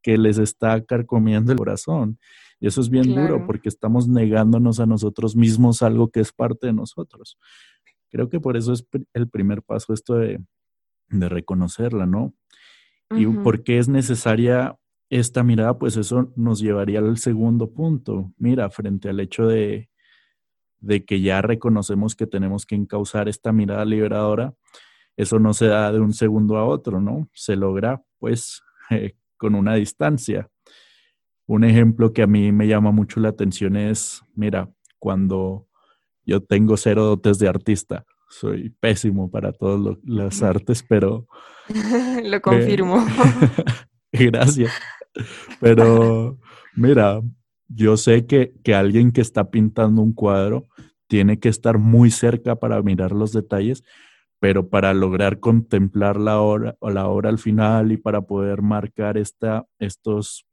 que 0.01 0.17
les 0.17 0.39
está 0.39 0.83
carcomiendo 0.85 1.53
el 1.53 1.59
corazón. 1.59 2.19
Y 2.61 2.67
eso 2.67 2.81
es 2.81 2.89
bien 2.89 3.15
duro 3.15 3.47
porque 3.47 3.69
estamos 3.69 4.07
negándonos 4.07 4.81
a 4.81 4.87
nosotros 4.87 5.35
mismos 5.35 5.83
algo 5.83 6.11
que 6.11 6.21
es 6.21 6.33
parte 6.33 6.69
de 6.69 6.73
nosotros. 6.73 7.39
Creo 8.11 8.29
que 8.29 8.39
por 8.39 8.57
eso 8.57 8.73
es 8.73 8.87
el 9.13 9.29
primer 9.29 9.63
paso 9.63 9.93
esto 9.93 10.15
de, 10.15 10.41
de 11.09 11.29
reconocerla, 11.29 12.07
¿no? 12.07 12.35
Y 13.11 13.27
por 13.27 13.65
qué 13.65 13.79
es 13.79 13.89
necesaria 13.89 14.77
esta 15.09 15.43
mirada, 15.43 15.79
pues 15.79 15.97
eso 15.97 16.33
nos 16.37 16.61
llevaría 16.61 17.01
al 17.01 17.19
segundo 17.19 17.73
punto. 17.73 18.33
Mira, 18.39 18.71
frente 18.71 19.09
al 19.09 19.19
hecho 19.19 19.47
de, 19.47 19.91
de 20.79 21.05
que 21.05 21.21
ya 21.21 21.43
reconocemos 21.43 22.15
que 22.15 22.27
tenemos 22.27 22.67
que 22.67 22.77
encauzar 22.77 23.29
esta 23.29 23.53
mirada 23.53 23.85
liberadora, 23.85 24.55
eso 25.17 25.39
no 25.39 25.53
se 25.53 25.67
da 25.67 25.93
de 25.93 26.01
un 26.01 26.13
segundo 26.13 26.57
a 26.57 26.65
otro, 26.65 27.01
¿no? 27.01 27.29
Se 27.35 27.57
logra, 27.57 28.03
pues, 28.19 28.63
eh, 28.91 29.17
con 29.37 29.55
una 29.55 29.75
distancia. 29.75 30.49
Un 31.47 31.65
ejemplo 31.65 32.13
que 32.13 32.23
a 32.23 32.27
mí 32.27 32.53
me 32.53 32.69
llama 32.69 32.93
mucho 32.93 33.19
la 33.19 33.31
atención 33.31 33.77
es, 33.77 34.23
mira, 34.35 34.71
cuando 34.99 35.67
yo 36.25 36.41
tengo 36.41 36.77
cero 36.77 37.05
dotes 37.05 37.39
de 37.41 37.49
artista, 37.49 38.05
soy 38.31 38.71
pésimo 38.71 39.31
para 39.31 39.53
todas 39.53 39.99
las 40.05 40.43
artes, 40.43 40.85
pero... 40.89 41.27
Lo 42.25 42.41
confirmo. 42.41 43.05
Gracias. 44.13 44.73
Pero 45.61 46.39
mira, 46.75 47.21
yo 47.69 47.97
sé 47.97 48.27
que, 48.27 48.55
que, 48.63 48.75
alguien 48.75 49.13
que 49.13 49.21
está 49.21 49.51
pintando 49.51 50.01
un 50.01 50.13
cuadro 50.13 50.69
tiene 51.09 51.41
que 51.41 51.49
estar 51.49 51.79
muy 51.79 52.11
cerca 52.11 52.57
para 52.57 52.81
mirar 52.83 53.13
los 53.13 53.33
detalles, 53.33 53.83
pero 54.39 54.69
para 54.69 54.95
lograr 54.95 55.41
contemplar 55.41 56.17
la 56.17 56.41
obra, 56.41 56.77
la 56.81 57.09
obra 57.09 57.31
al 57.31 57.39
final 57.39 57.91
y 57.93 57.97
para 57.97 58.23
poder 58.23 58.63
marcar 58.63 59.19
esta, 59.19 59.67
estos 59.81 60.47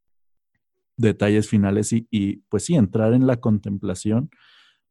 detalles 0.98 1.48
finales 1.48 1.94
y, 1.94 2.08
y 2.10 2.38
pues 2.50 2.66
sí, 2.66 2.76
entrar 2.76 3.14
en 3.14 3.28
la 3.28 3.38
contemplación, 3.38 4.32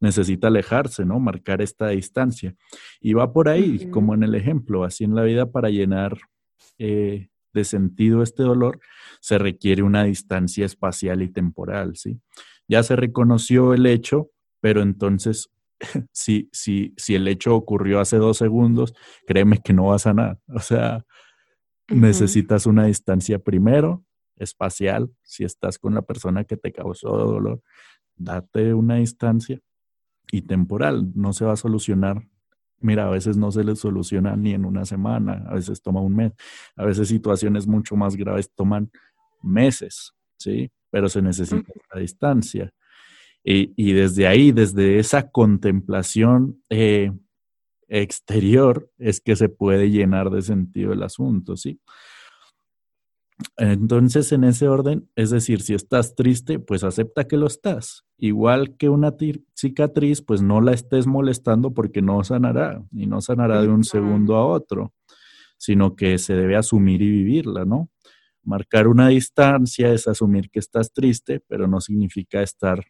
necesita 0.01 0.49
alejarse, 0.49 1.05
¿no? 1.05 1.19
Marcar 1.19 1.63
esta 1.63 1.89
distancia. 1.89 2.55
Y 3.01 3.15
va 3.15 3.33
por 3.33 3.49
ahí, 3.49 3.91
como 3.91 4.15
en 4.15 4.23
el 4.23 4.35
ejemplo, 4.35 4.85
así 4.85 5.05
en 5.05 5.15
la 5.15 5.23
vida 5.23 5.51
para 5.51 5.71
llenar 5.71 6.19
eh, 6.79 7.29
de 7.53 7.65
sentido 7.65 8.23
este 8.23 8.43
dolor, 8.43 8.81
se 9.21 9.39
requiere 9.39 9.83
una 9.83 10.05
distancia 10.05 10.67
espacial 10.67 11.23
y 11.23 11.29
temporal, 11.29 11.97
¿sí? 11.97 12.21
Ya 12.69 12.83
se 12.83 12.97
reconoció 12.97 13.73
el 13.75 13.87
hecho, 13.87 14.31
pero 14.61 14.83
entonces, 14.83 15.51
si, 16.13 16.49
si, 16.53 16.93
si 16.97 17.15
el 17.15 17.27
hecho 17.29 17.55
ocurrió 17.55 18.01
hace 18.01 18.19
dos 18.19 18.37
segundos, 18.39 18.95
créeme 19.27 19.59
que 19.63 19.73
no 19.73 19.87
va 19.87 19.97
a 19.97 20.01
sanar. 20.01 20.39
O 20.49 20.61
sea, 20.61 21.05
necesitas 21.89 22.67
una 22.67 22.87
distancia 22.87 23.39
primero, 23.39 24.05
espacial, 24.37 25.11
si 25.23 25.45
estás 25.45 25.79
con 25.79 25.95
la 25.95 26.03
persona 26.03 26.45
que 26.45 26.59
te 26.59 26.71
causó 26.71 27.17
dolor, 27.17 27.63
date 28.17 28.75
una 28.75 28.97
distancia 28.97 29.63
y 30.31 30.43
temporal, 30.43 31.13
no 31.15 31.33
se 31.33 31.45
va 31.45 31.53
a 31.53 31.57
solucionar. 31.57 32.27
Mira, 32.81 33.07
a 33.07 33.11
veces 33.11 33.37
no 33.37 33.51
se 33.51 33.65
le 33.65 33.75
soluciona 33.75 34.37
ni 34.37 34.53
en 34.53 34.65
una 34.65 34.85
semana, 34.85 35.45
a 35.49 35.55
veces 35.55 35.81
toma 35.81 36.01
un 36.01 36.15
mes, 36.15 36.33
a 36.77 36.85
veces 36.85 37.09
situaciones 37.09 37.67
mucho 37.67 37.97
más 37.97 38.17
graves 38.17 38.51
toman 38.55 38.91
meses, 39.43 40.13
¿sí? 40.37 40.71
Pero 40.91 41.09
se 41.09 41.23
necesita 41.23 41.73
la 41.93 42.01
distancia. 42.01 42.73
Y, 43.49 43.93
desde 43.93 44.27
ahí, 44.27 44.51
desde 44.51 44.99
esa 44.99 45.31
contemplación 45.31 46.65
eh, 46.69 47.13
exterior, 47.87 48.91
es 48.99 49.21
que 49.21 49.37
se 49.37 49.49
puede 49.49 49.89
llenar 49.89 50.31
de 50.31 50.43
sentido 50.43 50.93
el 50.93 51.05
asunto, 51.05 51.57
¿sí? 51.57 51.81
Entonces, 53.59 54.33
en 54.33 54.45
ese 54.45 54.69
orden, 54.69 55.11
es 55.15 55.31
decir, 55.31 55.61
si 55.61 55.75
estás 55.75 56.15
triste, 56.15 56.59
pues 56.59 56.85
acepta 56.85 57.27
que 57.27 57.37
lo 57.37 57.47
estás. 57.47 58.05
Igual 58.17 58.77
que 58.77 58.89
una 58.89 59.15
cicatriz, 59.55 60.23
pues 60.23 60.41
no 60.41 60.61
la 60.61 60.73
estés 60.73 61.07
molestando 61.07 61.75
porque 61.75 62.01
no 62.01 62.25
sanará 62.25 62.83
y 62.93 63.07
no 63.07 63.21
sanará 63.21 63.61
de 63.61 63.69
un 63.69 63.85
segundo 63.85 64.37
a 64.37 64.47
otro, 64.47 64.95
sino 65.59 65.97
que 65.97 66.17
se 66.19 66.35
debe 66.35 66.57
asumir 66.57 67.03
y 67.03 67.11
vivirla, 67.11 67.65
¿no? 67.67 67.91
Marcar 68.43 68.89
una 68.89 69.09
distancia 69.09 69.93
es 69.93 70.09
asumir 70.09 70.51
que 70.51 70.61
estás 70.61 70.93
triste, 70.93 71.41
pero 71.47 71.67
no 71.67 71.81
significa 71.81 72.43
estar 72.43 72.85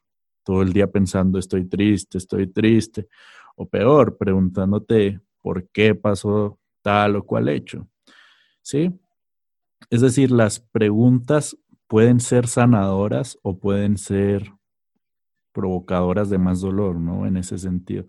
todo 0.44 0.62
el 0.62 0.72
día 0.72 0.86
pensando 0.86 1.38
estoy 1.38 1.64
triste, 1.64 2.18
estoy 2.18 2.46
triste, 2.46 3.08
o 3.56 3.66
peor, 3.68 4.16
preguntándote 4.16 5.20
por 5.42 5.68
qué 5.70 5.94
pasó 5.94 6.60
tal 6.82 7.16
o 7.16 7.24
cual 7.24 7.48
hecho. 7.48 7.88
¿Sí? 8.62 8.92
Es 9.90 10.00
decir, 10.00 10.30
las 10.30 10.60
preguntas 10.60 11.56
pueden 11.86 12.20
ser 12.20 12.48
sanadoras 12.48 13.38
o 13.42 13.58
pueden 13.58 13.96
ser 13.96 14.52
provocadoras 15.52 16.28
de 16.28 16.38
más 16.38 16.60
dolor, 16.60 16.96
¿no? 16.96 17.26
En 17.26 17.36
ese 17.36 17.58
sentido, 17.58 18.06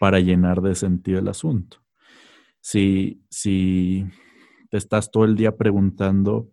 para 0.00 0.20
llenar 0.20 0.62
de 0.62 0.74
sentido 0.74 1.18
el 1.20 1.28
asunto. 1.28 1.78
Si, 2.60 3.22
si 3.30 4.06
te 4.70 4.78
estás 4.78 5.10
todo 5.10 5.24
el 5.24 5.36
día 5.36 5.56
preguntando 5.56 6.50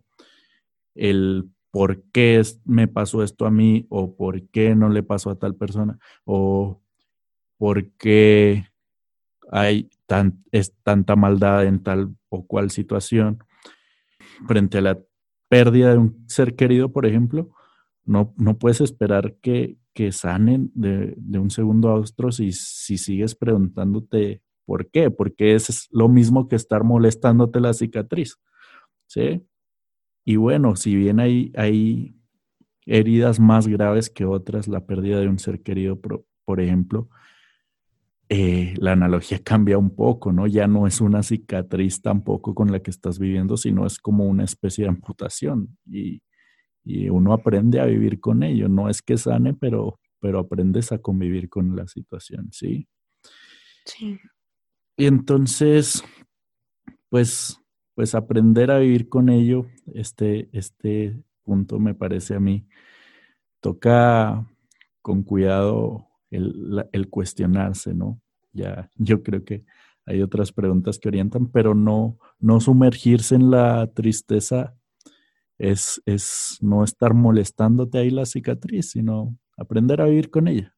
el 0.94 1.50
por 1.70 2.02
qué 2.12 2.42
me 2.64 2.88
pasó 2.88 3.22
esto 3.22 3.44
a 3.44 3.50
mí 3.50 3.86
o 3.90 4.16
por 4.16 4.48
qué 4.48 4.74
no 4.74 4.88
le 4.88 5.02
pasó 5.02 5.30
a 5.30 5.38
tal 5.38 5.54
persona 5.56 5.98
o 6.24 6.80
por 7.58 7.90
qué 7.98 8.66
hay 9.50 9.90
tan, 10.06 10.44
es 10.52 10.74
tanta 10.82 11.16
maldad 11.16 11.66
en 11.66 11.82
tal 11.82 12.16
o 12.28 12.46
cual 12.46 12.70
situación, 12.70 13.44
frente 14.46 14.78
a 14.78 14.82
la 14.82 14.98
pérdida 15.48 15.92
de 15.92 15.98
un 15.98 16.24
ser 16.28 16.56
querido, 16.56 16.92
por 16.92 17.06
ejemplo, 17.06 17.50
no, 18.04 18.34
no 18.36 18.58
puedes 18.58 18.80
esperar 18.80 19.36
que, 19.40 19.78
que 19.92 20.12
sanen 20.12 20.70
de, 20.74 21.14
de, 21.16 21.38
un 21.38 21.50
segundo 21.50 21.94
a 21.94 22.32
si, 22.32 22.52
si 22.52 22.98
sigues 22.98 23.34
preguntándote 23.34 24.42
por 24.64 24.90
qué, 24.90 25.10
porque 25.10 25.54
es 25.54 25.88
lo 25.90 26.08
mismo 26.08 26.48
que 26.48 26.56
estar 26.56 26.84
molestándote 26.84 27.60
la 27.60 27.72
cicatriz, 27.72 28.38
¿sí? 29.06 29.42
Y 30.24 30.36
bueno, 30.36 30.74
si 30.76 30.96
bien 30.96 31.20
hay, 31.20 31.52
hay 31.56 32.16
heridas 32.84 33.38
más 33.38 33.68
graves 33.68 34.10
que 34.10 34.24
otras, 34.24 34.66
la 34.66 34.84
pérdida 34.84 35.20
de 35.20 35.28
un 35.28 35.38
ser 35.38 35.62
querido, 35.62 36.00
por 36.00 36.60
ejemplo, 36.60 37.08
eh, 38.28 38.74
la 38.78 38.92
analogía 38.92 39.38
cambia 39.42 39.78
un 39.78 39.94
poco, 39.94 40.32
¿no? 40.32 40.48
Ya 40.48 40.66
no 40.66 40.86
es 40.86 41.00
una 41.00 41.22
cicatriz 41.22 42.02
tampoco 42.02 42.54
con 42.54 42.72
la 42.72 42.80
que 42.80 42.90
estás 42.90 43.20
viviendo, 43.20 43.56
sino 43.56 43.86
es 43.86 44.00
como 44.00 44.24
una 44.24 44.44
especie 44.44 44.84
de 44.84 44.90
amputación 44.90 45.78
y, 45.86 46.22
uno 47.10 47.32
aprende 47.32 47.80
a 47.80 47.84
vivir 47.84 48.20
con 48.20 48.44
ello. 48.44 48.68
No 48.68 48.88
es 48.88 49.02
que 49.02 49.18
sane, 49.18 49.54
pero, 49.54 49.98
pero 50.20 50.38
aprendes 50.38 50.92
a 50.92 50.98
convivir 50.98 51.48
con 51.48 51.74
la 51.74 51.88
situación, 51.88 52.48
¿sí? 52.52 52.86
Sí. 53.84 54.20
Y 54.96 55.06
entonces, 55.06 56.04
pues, 57.08 57.60
pues 57.96 58.14
aprender 58.14 58.70
a 58.70 58.78
vivir 58.78 59.08
con 59.08 59.30
ello, 59.30 59.66
este, 59.94 60.48
este 60.52 61.20
punto 61.42 61.80
me 61.80 61.94
parece 61.94 62.36
a 62.36 62.40
mí, 62.40 62.68
toca 63.60 64.46
con 65.02 65.24
cuidado 65.24 66.06
el, 66.30 67.08
cuestionarse, 67.10 67.94
¿no? 67.94 68.20
Ya, 68.52 68.90
yo 68.96 69.22
creo 69.22 69.44
que 69.44 69.64
hay 70.06 70.22
otras 70.22 70.52
preguntas 70.52 70.98
que 70.98 71.08
orientan, 71.08 71.48
pero 71.48 71.74
no, 71.74 72.18
no 72.38 72.60
sumergirse 72.60 73.34
en 73.34 73.50
la 73.50 73.86
tristeza 73.92 74.74
es, 75.58 76.00
es 76.06 76.58
no 76.60 76.84
estar 76.84 77.14
molestándote 77.14 77.98
ahí 77.98 78.10
la 78.10 78.26
cicatriz, 78.26 78.90
sino 78.90 79.36
aprender 79.56 80.00
a 80.00 80.06
vivir 80.06 80.30
con 80.30 80.48
ella. 80.48 80.74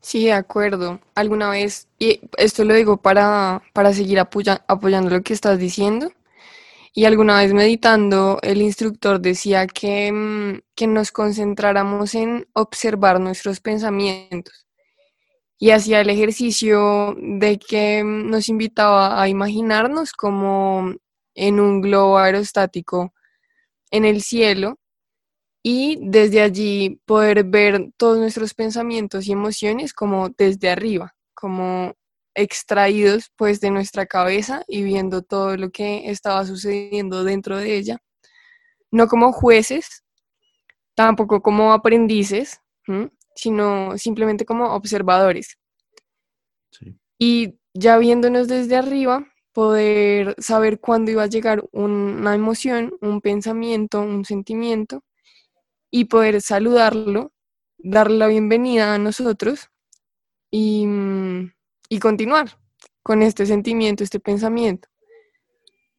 Sí, 0.00 0.26
de 0.26 0.32
acuerdo. 0.32 1.00
Alguna 1.14 1.50
vez, 1.50 1.88
y 1.98 2.20
esto 2.38 2.64
lo 2.64 2.74
digo 2.74 2.96
para, 2.96 3.62
para 3.72 3.92
seguir 3.92 4.20
apoyando 4.20 5.10
lo 5.10 5.22
que 5.22 5.32
estás 5.32 5.58
diciendo, 5.58 6.12
Y 6.98 7.04
alguna 7.04 7.40
vez 7.40 7.52
meditando, 7.52 8.38
el 8.40 8.62
instructor 8.62 9.20
decía 9.20 9.66
que, 9.66 10.10
mm, 10.10 10.62
que 10.74 10.86
nos 10.86 11.12
concentráramos 11.12 12.14
en 12.14 12.48
observar 12.54 13.20
nuestros 13.20 13.60
pensamientos. 13.60 14.66
Y 15.58 15.72
hacía 15.72 16.00
el 16.00 16.08
ejercicio 16.08 17.14
de 17.18 17.58
que 17.58 18.02
mm, 18.02 18.30
nos 18.30 18.48
invitaba 18.48 19.20
a 19.20 19.28
imaginarnos 19.28 20.12
como 20.12 20.94
en 21.34 21.60
un 21.60 21.82
globo 21.82 22.16
aerostático 22.16 23.12
en 23.90 24.06
el 24.06 24.22
cielo 24.22 24.78
y 25.62 25.98
desde 26.02 26.42
allí 26.42 27.00
poder 27.06 27.44
ver 27.44 27.92
todos 27.98 28.18
nuestros 28.18 28.54
pensamientos 28.54 29.26
y 29.26 29.32
emociones 29.32 29.92
como 29.92 30.30
desde 30.30 30.70
arriba, 30.70 31.14
como 31.34 31.94
extraídos 32.36 33.32
pues 33.36 33.60
de 33.60 33.70
nuestra 33.72 34.06
cabeza 34.06 34.62
y 34.68 34.82
viendo 34.84 35.22
todo 35.22 35.56
lo 35.56 35.70
que 35.70 36.10
estaba 36.10 36.44
sucediendo 36.46 37.24
dentro 37.24 37.56
de 37.58 37.76
ella, 37.76 37.98
no 38.92 39.08
como 39.08 39.32
jueces, 39.32 40.04
tampoco 40.94 41.42
como 41.42 41.72
aprendices, 41.72 42.60
sino 43.34 43.98
simplemente 43.98 44.44
como 44.44 44.74
observadores. 44.74 45.58
Y 47.18 47.58
ya 47.74 47.98
viéndonos 47.98 48.48
desde 48.48 48.76
arriba, 48.76 49.26
poder 49.52 50.34
saber 50.38 50.80
cuándo 50.80 51.10
iba 51.10 51.22
a 51.22 51.28
llegar 51.28 51.64
una 51.72 52.34
emoción, 52.34 52.94
un 53.00 53.22
pensamiento, 53.22 54.02
un 54.02 54.24
sentimiento 54.26 55.02
y 55.90 56.06
poder 56.06 56.42
saludarlo, 56.42 57.32
darle 57.78 58.18
la 58.18 58.26
bienvenida 58.28 58.94
a 58.94 58.98
nosotros 58.98 59.70
y, 60.50 60.86
mm, 60.86 61.52
y 61.88 61.98
continuar 61.98 62.58
con 63.02 63.22
este 63.22 63.46
sentimiento, 63.46 64.04
este 64.04 64.20
pensamiento. 64.20 64.88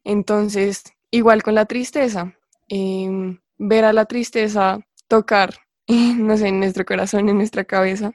Entonces, 0.03 0.83
igual 1.11 1.43
con 1.43 1.55
la 1.55 1.65
tristeza, 1.65 2.33
em, 2.69 3.39
ver 3.57 3.85
a 3.85 3.93
la 3.93 4.05
tristeza 4.05 4.79
tocar, 5.07 5.55
no 5.87 6.37
sé, 6.37 6.47
en 6.49 6.59
nuestro 6.59 6.85
corazón, 6.85 7.29
en 7.29 7.37
nuestra 7.37 7.65
cabeza, 7.65 8.11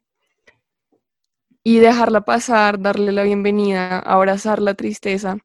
y 1.65 1.79
dejarla 1.79 2.23
pasar, 2.23 2.81
darle 2.81 3.13
la 3.13 3.23
bienvenida, 3.23 3.99
abrazar 4.01 4.61
la 4.61 4.75
tristeza 4.75 5.39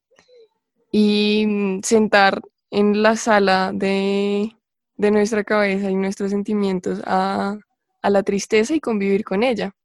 y 0.91 1.45
mm, 1.47 1.81
sentar 1.83 2.41
en 2.71 3.03
la 3.03 3.15
sala 3.15 3.71
de, 3.73 4.53
nuestra 4.97 5.43
cabeza 5.43 5.89
y 5.91 5.95
nuestros 5.95 6.31
sentimientos 6.31 7.01
a, 7.05 7.57
la 8.03 8.23
tristeza 8.23 8.73
y 8.73 8.79
convivir 8.79 9.25
con 9.25 9.43
ella. 9.43 9.75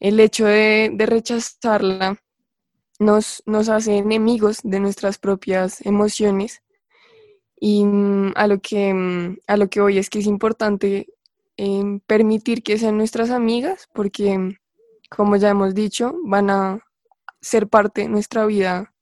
El 0.00 0.20
hecho 0.20 0.46
de, 0.46 0.94
rechazarla 0.98 2.22
nos, 2.98 3.42
hace 3.68 3.98
enemigos 3.98 4.60
de 4.62 4.80
nuestras 4.80 5.18
propias 5.18 5.84
emociones 5.84 6.62
y 7.58 7.84
mm, 7.84 8.32
a 8.36 8.46
lo 8.46 8.60
que, 8.60 8.92
mm, 8.92 9.38
a 9.46 9.56
lo 9.56 9.68
que 9.68 9.80
hoy 9.80 9.98
es 9.98 10.10
que 10.10 10.18
es 10.18 10.26
importante 10.26 11.08
em, 11.56 12.00
permitir 12.00 12.62
que 12.62 12.78
sean 12.78 12.98
nuestras 12.98 13.30
amigas 13.30 13.88
porque 13.94 14.58
como 15.08 15.36
ya 15.36 15.50
hemos 15.50 15.74
dicho, 15.74 16.14
van 16.24 16.50
a 16.50 16.80
ser 17.40 17.68
parte 17.68 18.02
de 18.02 18.08
nuestra 18.08 18.46
vida 18.46 18.92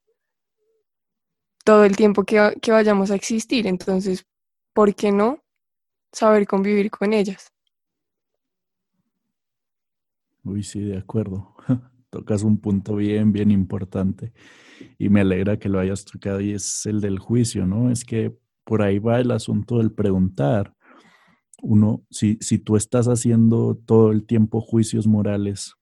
todo 1.64 1.84
el 1.84 1.96
tiempo 1.96 2.24
que, 2.24 2.52
vayamos 2.68 3.10
a 3.10 3.14
existir. 3.14 3.66
Entonces, 3.66 4.26
¿por 4.74 4.94
qué 4.94 5.12
no 5.12 5.42
saber 6.12 6.46
convivir 6.46 6.90
con 6.90 7.12
ellas? 7.12 7.53
Uy, 10.44 10.62
sí, 10.62 10.80
de 10.80 10.98
acuerdo. 10.98 11.54
Tocas 12.10 12.42
un 12.42 12.58
punto 12.58 12.96
bien, 12.96 13.32
bien 13.32 13.50
importante 13.50 14.32
y 14.98 15.08
me 15.08 15.20
alegra 15.22 15.58
que 15.58 15.68
lo 15.68 15.80
hayas 15.80 16.04
tocado 16.04 16.40
y 16.40 16.52
es 16.52 16.86
el 16.86 17.00
del 17.00 17.18
juicio, 17.18 17.66
¿no? 17.66 17.90
Es 17.90 18.04
que 18.04 18.36
por 18.64 18.82
ahí 18.82 18.98
va 18.98 19.18
el 19.18 19.30
asunto 19.32 19.78
del 19.78 19.92
preguntar. 19.92 20.74
Uno, 21.62 22.04
si, 22.10 22.38
si 22.40 22.58
tú 22.58 22.76
estás 22.76 23.06
haciendo 23.06 23.76
todo 23.84 24.12
el 24.12 24.26
tiempo 24.26 24.60
juicios 24.60 25.06
morales 25.06 25.74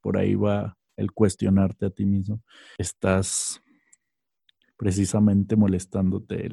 por 0.00 0.16
ahí 0.16 0.34
va 0.34 0.76
el 0.96 1.12
cuestionarte 1.12 1.86
a 1.86 1.90
ti 1.90 2.04
mismo. 2.04 2.42
Estás 2.78 3.62
precisamente 4.76 5.56
molestándote 5.56 6.46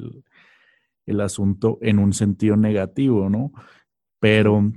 el, 1.06 1.20
asunto 1.20 1.78
en 1.80 1.98
un 1.98 2.12
sentido 2.12 2.56
negativo, 2.56 3.30
¿no? 3.30 3.52
Pero, 4.20 4.72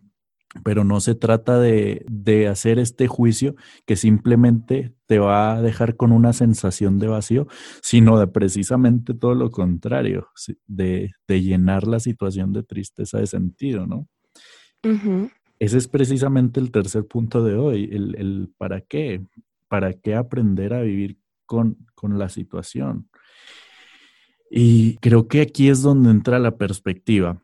pero 0.63 0.83
no 0.83 0.99
se 0.99 1.15
trata 1.15 1.59
de, 1.59 2.05
de, 2.09 2.47
hacer 2.47 2.77
este 2.77 3.07
juicio 3.07 3.55
que 3.85 3.95
simplemente 3.95 4.93
te 5.05 5.19
va 5.19 5.55
a 5.55 5.61
dejar 5.61 5.95
con 5.95 6.11
una 6.11 6.33
sensación 6.33 6.99
de 6.99 7.07
vacío, 7.07 7.47
sino 7.81 8.19
de 8.19 8.27
precisamente 8.27 9.13
todo 9.13 9.33
lo 9.33 9.49
contrario, 9.49 10.27
de, 10.67 11.11
de 11.27 11.41
llenar 11.41 11.87
la 11.87 11.99
situación 11.99 12.51
de 12.53 12.63
tristeza 12.63 13.19
de 13.19 13.27
sentido, 13.27 13.87
¿no? 13.87 14.07
Ese 15.59 15.77
es 15.77 15.87
precisamente 15.87 16.59
el 16.59 16.71
tercer 16.71 17.05
punto 17.05 17.43
de 17.43 17.55
hoy, 17.55 17.89
el, 17.91 18.51
para 18.57 18.81
qué, 18.81 19.23
para 19.67 19.93
qué 19.93 20.15
aprender 20.15 20.73
a 20.73 20.81
vivir 20.81 21.17
con, 21.45 21.77
la 22.01 22.29
situación. 22.29 23.07
Y 24.49 24.97
creo 24.97 25.27
que 25.27 25.41
aquí 25.41 25.69
es 25.69 25.83
donde 25.83 26.09
entra 26.09 26.39
la 26.39 26.57
perspectiva, 26.57 27.43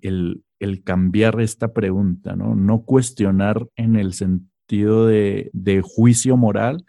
el, 0.00 0.42
cambiar 0.84 1.40
esta 1.40 1.72
pregunta, 1.72 2.36
¿no? 2.36 2.54
No 2.54 2.82
cuestionar 2.82 3.66
en 3.76 3.96
el 3.96 4.12
sentido 4.12 5.06
de, 5.06 5.82
juicio 5.82 6.36
moral, 6.36 6.84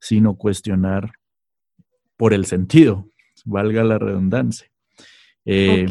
sino 0.00 0.36
cuestionar 0.36 1.12
por 2.16 2.34
el 2.34 2.44
sentido, 2.44 3.08
valga 3.44 3.82
la 3.84 3.98
redundancia. 3.98 4.70
Eh, 5.44 5.86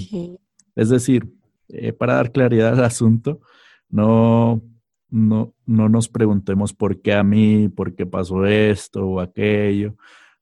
es 0.76 0.90
decir, 0.90 1.32
eh, 1.70 1.94
para 1.94 2.16
dar 2.16 2.32
claridad 2.32 2.74
al 2.74 2.84
asunto, 2.84 3.42
no, 3.90 4.62
no, 5.10 5.54
no 5.66 5.90
nos 5.90 6.10
preguntemos 6.10 6.74
por 6.74 7.02
qué 7.02 7.14
a 7.14 7.24
mí, 7.24 7.70
por 7.70 7.96
qué 7.96 8.06
pasó 8.06 8.46
esto 8.46 9.06
o 9.06 9.20
aquello, 9.20 9.96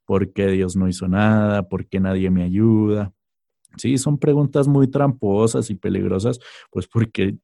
por 0.05 0.33
qué 0.33 0.47
Dios 0.47 0.75
no 0.75 0.87
hizo 0.87 1.07
nada, 1.07 1.69
por 1.69 1.87
qué 1.87 1.99
nadie 1.99 2.29
me 2.29 2.43
ayuda. 2.43 3.13
Sí, 3.77 3.97
son 3.97 4.17
preguntas 4.17 4.67
muy 4.67 4.87
tramposas 4.87 5.69
y 5.69 5.75
peligrosas, 5.75 6.39
pues 6.69 6.87
porque 6.87 7.37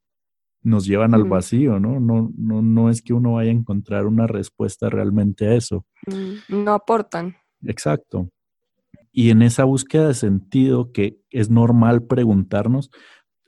nos 0.62 0.86
llevan 0.86 1.14
al 1.14 1.24
vacío, 1.24 1.80
¿no? 1.80 2.00
No, 2.00 2.32
no, 2.38 2.62
no 2.62 2.90
es 2.90 3.02
que 3.02 3.14
uno 3.14 3.34
vaya 3.34 3.52
a 3.52 3.54
encontrar 3.54 4.06
una 4.06 4.28
respuesta 4.28 4.90
realmente 4.90 5.48
a 5.48 5.56
eso. 5.56 5.86
Mm, 6.08 6.64
no 6.64 6.74
aportan. 6.74 7.38
Exacto. 7.64 8.30
Y 9.12 9.30
en 9.30 9.42
esa 9.42 9.64
búsqueda 9.64 10.10
de 10.10 10.14
sentido 10.14 10.92
que 10.92 11.18
es 11.30 11.50
normal 11.50 12.04
preguntarnos, 12.04 12.92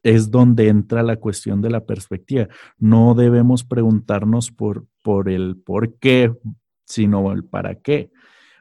es 0.03 0.31
donde 0.31 0.69
entra 0.69 1.03
la 1.03 1.17
cuestión 1.17 1.61
de 1.61 1.69
la 1.69 1.85
perspectiva. 1.85 2.47
No 2.77 3.13
debemos 3.15 3.63
preguntarnos 3.63 4.51
por, 4.51 4.87
por 5.03 5.29
el 5.29 5.57
por 5.57 5.95
qué, 5.99 6.33
sino 6.85 7.31
el 7.31 7.43
para 7.43 7.75
qué. 7.75 8.11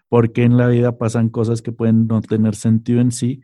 Porque 0.09 0.43
en 0.43 0.57
la 0.57 0.67
vida 0.69 0.99
pasan 0.99 1.29
cosas 1.29 1.63
que 1.63 1.73
pueden 1.73 2.07
no 2.07 2.21
tener 2.23 2.55
sentido 2.55 3.01
en 3.01 3.13
sí, 3.13 3.43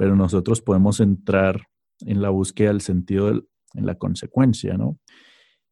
pero 0.00 0.16
nosotros 0.16 0.62
podemos 0.62 0.98
entrar 1.00 1.68
en 2.06 2.22
la 2.22 2.30
búsqueda 2.30 2.68
del 2.68 2.80
sentido 2.80 3.28
en 3.74 3.84
la 3.84 3.96
consecuencia, 3.96 4.78
¿no? 4.78 4.98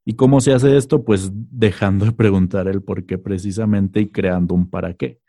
¿Y 0.05 0.17
cómo 0.17 0.43
se 0.43 0.53
hace 0.53 0.77
esto? 0.77 1.03
Pues 1.03 1.31
dejando 1.33 2.05
de 2.05 2.13
preguntar 2.13 2.69
el 2.69 2.83
por 2.83 3.07
qué 3.07 3.17
precisamente 3.17 4.03
y 4.03 4.11
creando 4.11 4.55
un 4.55 4.69
para 4.69 4.93
qué. 4.93 5.23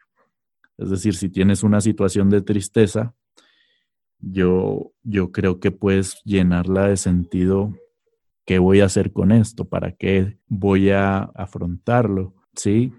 Es 0.78 0.90
decir, 0.90 1.16
si 1.16 1.30
tienes 1.30 1.64
una 1.64 1.80
situación 1.80 2.30
de 2.30 2.42
tristeza, 2.42 3.16
yo, 4.20 4.92
yo 5.04 5.32
creo 5.32 5.62
que 5.62 5.72
puedes 5.72 6.22
llenarla 6.26 6.90
de 6.90 6.98
sentido. 6.98 7.74
¿Qué 8.46 8.60
voy 8.60 8.82
a 8.82 8.86
hacer 8.88 9.14
con 9.14 9.32
esto? 9.32 9.64
¿Para 9.64 9.94
qué 9.94 10.40
voy 10.50 10.90
a 10.90 11.20
afrontarlo? 11.20 12.34
¿Sí? 12.54 12.92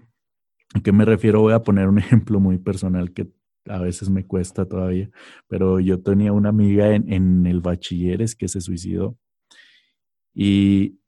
¿A 0.73 0.79
qué 0.79 0.91
me 0.91 1.05
refiero? 1.05 1.41
Voy 1.41 1.53
a 1.53 1.61
poner 1.61 1.87
un 1.87 1.99
ejemplo 1.99 2.39
muy 2.39 2.57
personal 2.57 3.13
que 3.13 3.31
a 3.67 3.79
veces 3.79 4.09
me 4.09 4.25
cuesta 4.25 4.65
todavía, 4.65 5.09
pero 5.47 5.79
yo 5.79 6.01
tenía 6.01 6.33
una 6.33 6.49
amiga 6.49 6.93
en, 6.95 7.45
el 7.45 7.61
bachilleres 7.61 8.35
que 8.35 8.47
se 8.47 8.61
suicidó 8.61 9.17
y, 10.33 10.99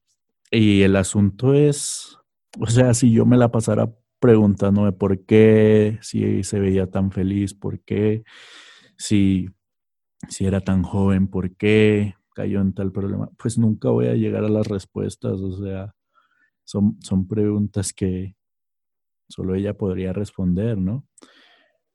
y 0.51 0.81
el 0.81 0.95
asunto 0.95 1.53
es, 1.53 2.17
o 2.59 2.67
sea, 2.67 2.93
si 2.93 3.11
yo 3.11 3.25
me 3.25 3.37
la 3.37 3.51
pasara 3.51 3.91
preguntándome 4.19 4.91
por 4.91 5.25
qué, 5.25 5.99
si 6.01 6.43
se 6.43 6.59
veía 6.59 6.89
tan 6.89 7.11
feliz, 7.11 7.53
por 7.53 7.81
qué, 7.81 8.23
si 8.97 9.49
si 10.29 10.45
era 10.45 10.61
tan 10.61 10.83
joven, 10.83 11.27
por 11.27 11.55
qué 11.55 12.15
cayó 12.35 12.61
en 12.61 12.73
tal 12.73 12.91
problema, 12.91 13.29
pues 13.37 13.57
nunca 13.57 13.89
voy 13.89 14.07
a 14.07 14.15
llegar 14.15 14.43
a 14.43 14.49
las 14.49 14.67
respuestas, 14.67 15.33
o 15.33 15.63
sea, 15.63 15.93
son, 16.63 16.97
son 17.01 17.27
preguntas 17.27 17.93
que 17.93 18.35
solo 19.27 19.55
ella 19.55 19.75
podría 19.75 20.13
responder, 20.13 20.77
¿no? 20.77 21.05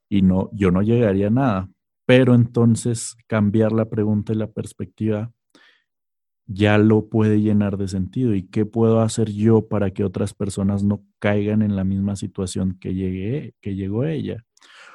Y 0.09 0.23
no, 0.23 0.51
yo 0.53 0.71
no 0.71 0.83
llegaría 0.83 1.29
a 1.29 1.31
nada, 1.31 1.71
pero 2.07 2.35
entonces 2.35 3.17
cambiar 3.27 3.73
la 3.73 3.87
pregunta 3.87 4.33
y 4.33 4.37
la 4.37 4.51
perspectiva 4.51 5.33
ya 6.47 6.79
lo 6.79 7.09
puede 7.09 7.41
llenar 7.41 7.77
de 7.77 7.89
sentido. 7.89 8.35
¿Y 8.35 8.49
qué 8.49 8.65
puedo 8.65 9.01
hacer 9.01 9.31
yo 9.31 9.69
para 9.69 9.91
que 9.91 10.05
otras 10.05 10.33
personas 10.33 10.83
no 10.83 11.05
caigan 11.19 11.63
en 11.63 11.77
la 11.77 11.85
misma 11.85 12.17
situación 12.17 12.79
que, 12.81 12.95
llegué, 12.95 13.55
que 13.61 13.75
llegó 13.75 14.05
ella? 14.05 14.45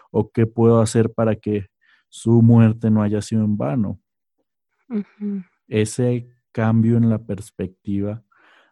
¿O 0.10 0.32
qué 0.32 0.48
puedo 0.48 0.82
hacer 0.82 1.12
para 1.14 1.36
que 1.36 1.68
su 2.14 2.44
muerte 2.44 2.92
no 2.92 3.02
haya 3.02 3.24
sido 3.24 3.44
en 3.44 3.58
vano. 3.58 4.00
Ese 5.68 6.30
cambio 6.52 6.98
en 6.98 7.10
la 7.10 7.18
perspectiva 7.18 8.24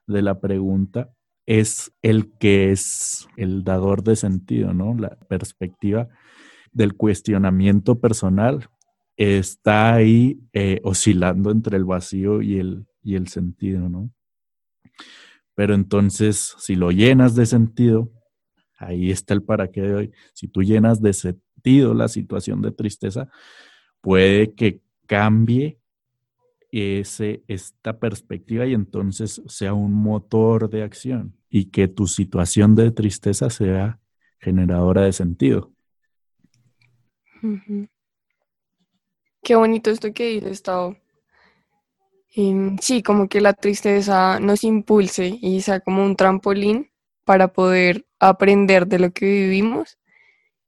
de 0.05 0.21
la 0.21 0.39
pregunta 0.39 1.11
es 1.59 1.91
el 2.01 2.31
que 2.39 2.71
es 2.71 3.27
el 3.35 3.65
dador 3.65 4.03
de 4.03 4.15
sentido, 4.15 4.73
¿no? 4.73 4.95
La 4.95 5.17
perspectiva 5.27 6.07
del 6.71 6.95
cuestionamiento 6.95 7.99
personal 7.99 8.69
está 9.17 9.93
ahí 9.93 10.39
eh, 10.53 10.79
oscilando 10.83 11.51
entre 11.51 11.75
el 11.75 11.83
vacío 11.83 12.41
y 12.41 12.57
el, 12.57 12.85
y 13.03 13.15
el 13.15 13.27
sentido, 13.27 13.89
¿no? 13.89 14.09
Pero 15.53 15.73
entonces, 15.73 16.55
si 16.57 16.77
lo 16.77 16.91
llenas 16.91 17.35
de 17.35 17.45
sentido, 17.45 18.09
ahí 18.77 19.11
está 19.11 19.33
el 19.33 19.43
para 19.43 19.67
qué 19.67 19.81
de 19.81 19.93
hoy. 19.93 20.11
Si 20.33 20.47
tú 20.47 20.63
llenas 20.63 21.01
de 21.01 21.11
sentido 21.11 21.93
la 21.93 22.07
situación 22.07 22.61
de 22.61 22.71
tristeza, 22.71 23.29
puede 23.99 24.53
que 24.53 24.79
cambie 25.05 25.79
ese, 26.71 27.43
esta 27.49 27.99
perspectiva 27.99 28.65
y 28.65 28.73
entonces 28.73 29.41
sea 29.47 29.73
un 29.73 29.91
motor 29.91 30.69
de 30.69 30.83
acción 30.83 31.40
y 31.51 31.65
que 31.65 31.89
tu 31.89 32.07
situación 32.07 32.75
de 32.75 32.91
tristeza 32.91 33.49
sea 33.49 33.99
generadora 34.39 35.01
de 35.01 35.11
sentido. 35.11 35.73
Qué 39.43 39.55
bonito 39.55 39.91
esto 39.91 40.13
que 40.13 40.27
dices, 40.27 40.63
Tao. 40.63 40.95
Em, 42.33 42.77
sí, 42.77 43.03
como 43.03 43.27
que 43.27 43.41
la 43.41 43.53
tristeza 43.53 44.39
nos 44.39 44.63
impulse 44.63 45.37
y 45.41 45.61
sea 45.61 45.81
como 45.81 46.05
un 46.05 46.15
trampolín 46.15 46.89
para 47.25 47.49
poder 47.49 48.05
aprender 48.19 48.87
de 48.87 48.99
lo 48.99 49.11
que 49.11 49.25
vivimos 49.25 49.99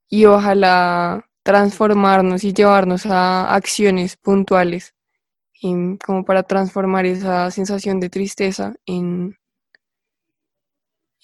y 0.10 0.26
ojalá 0.26 1.26
transformarnos 1.44 2.44
y 2.44 2.54
llevarnos 2.54 3.06
a 3.06 3.56
acciones 3.56 4.18
puntuales 4.18 4.96
em, 5.62 5.98
como 5.98 6.26
para 6.26 6.44
transformar 6.44 7.06
esa 7.06 7.50
sensación 7.52 8.02
de 8.02 8.10
tristeza 8.10 8.76
en, 8.86 9.38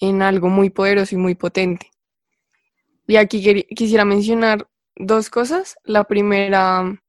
en 0.00 0.22
algo 0.22 0.48
muy 0.48 0.70
poderoso 0.70 1.14
y 1.14 1.18
muy 1.18 1.34
potente. 1.34 1.90
Y 3.06 3.16
aquí 3.16 3.64
quisiera 3.74 4.04
mencionar 4.04 4.68
dos 4.96 5.30
cosas. 5.30 5.76
La 5.84 6.04
primera, 6.04 7.00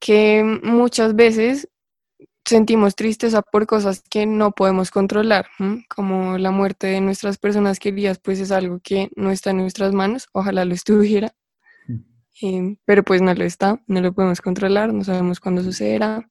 que 0.00 0.42
muchas 0.62 1.14
veces 1.14 1.68
sentimos 2.44 2.94
tristeza 2.94 3.42
por 3.42 3.66
cosas 3.66 4.02
que 4.08 4.26
no 4.26 4.52
podemos 4.52 4.90
controlar, 4.90 5.46
como 5.94 6.36
la 6.38 6.50
muerte 6.50 6.88
de 6.88 7.00
nuestras 7.00 7.38
personas 7.38 7.78
queridas, 7.78 8.18
pues 8.18 8.38
es 8.40 8.52
algo 8.52 8.80
que 8.80 9.10
no 9.16 9.30
está 9.30 9.50
en 9.50 9.58
nuestras 9.58 9.94
manos, 9.94 10.28
ojalá 10.32 10.64
lo 10.64 10.74
estuviera, 10.74 11.34
mm. 11.88 12.00
em, 12.42 12.76
pero 12.84 13.02
pues 13.02 13.22
no 13.22 13.32
lo 13.34 13.44
está, 13.44 13.82
no 13.86 14.00
lo 14.00 14.12
podemos 14.12 14.40
controlar, 14.40 14.92
no 14.92 15.04
sabemos 15.04 15.40
cuándo 15.40 15.62
sucederá. 15.62 16.28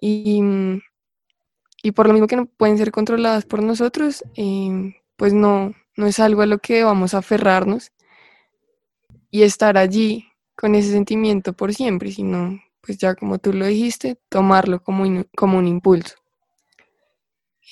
Y, 0.00 0.42
y 1.82 1.92
por 1.92 2.06
lo 2.06 2.12
mismo 2.12 2.26
que 2.26 2.36
no 2.36 2.46
pueden 2.46 2.78
ser 2.78 2.90
controladas 2.90 3.44
por 3.44 3.62
nosotros, 3.62 4.24
em, 4.34 4.94
pues 5.16 5.32
no, 5.32 5.74
no 5.96 6.06
es 6.06 6.18
algo 6.20 6.42
a 6.42 6.46
lo 6.46 6.58
que 6.58 6.84
vamos 6.84 7.14
a 7.14 7.18
aferrarnos 7.18 7.92
y 9.30 9.42
estar 9.42 9.78
allí 9.78 10.26
con 10.56 10.74
ese 10.74 10.92
sentimiento 10.92 11.52
por 11.52 11.74
siempre, 11.74 12.12
sino 12.12 12.60
pues 12.80 12.98
ya 12.98 13.14
como 13.14 13.38
tú 13.38 13.52
lo 13.52 13.66
dijiste, 13.66 14.18
tomarlo 14.28 14.82
como, 14.82 15.24
como 15.36 15.58
un 15.58 15.68
impulso. 15.68 16.16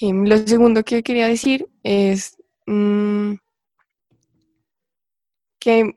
Em, 0.01 0.25
lo 0.25 0.38
segundo 0.38 0.85
que 0.85 1.03
quería 1.03 1.27
decir 1.27 1.68
es 1.83 2.37
mm, 2.66 3.35
que 5.59 5.97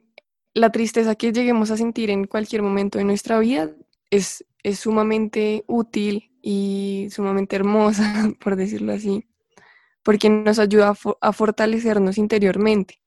la 0.54 0.70
tristeza 0.70 1.14
que 1.14 1.32
lleguemos 1.32 1.70
a 1.70 1.76
sentir 1.76 2.10
en 2.10 2.26
cualquier 2.26 2.62
momento 2.62 2.98
de 2.98 3.04
nuestra 3.04 3.38
vida 3.38 3.70
es, 4.10 4.44
es 4.62 4.80
sumamente 4.80 5.64
útil 5.66 6.30
y 6.42 7.08
sumamente 7.10 7.56
hermosa, 7.56 8.30
por 8.40 8.56
decirlo 8.56 8.92
así, 8.92 9.26
porque 10.02 10.28
nos 10.30 10.58
ayuda 10.58 10.94
a 11.20 11.32
fortalecernos 11.32 12.18
interiormente. 12.18 13.02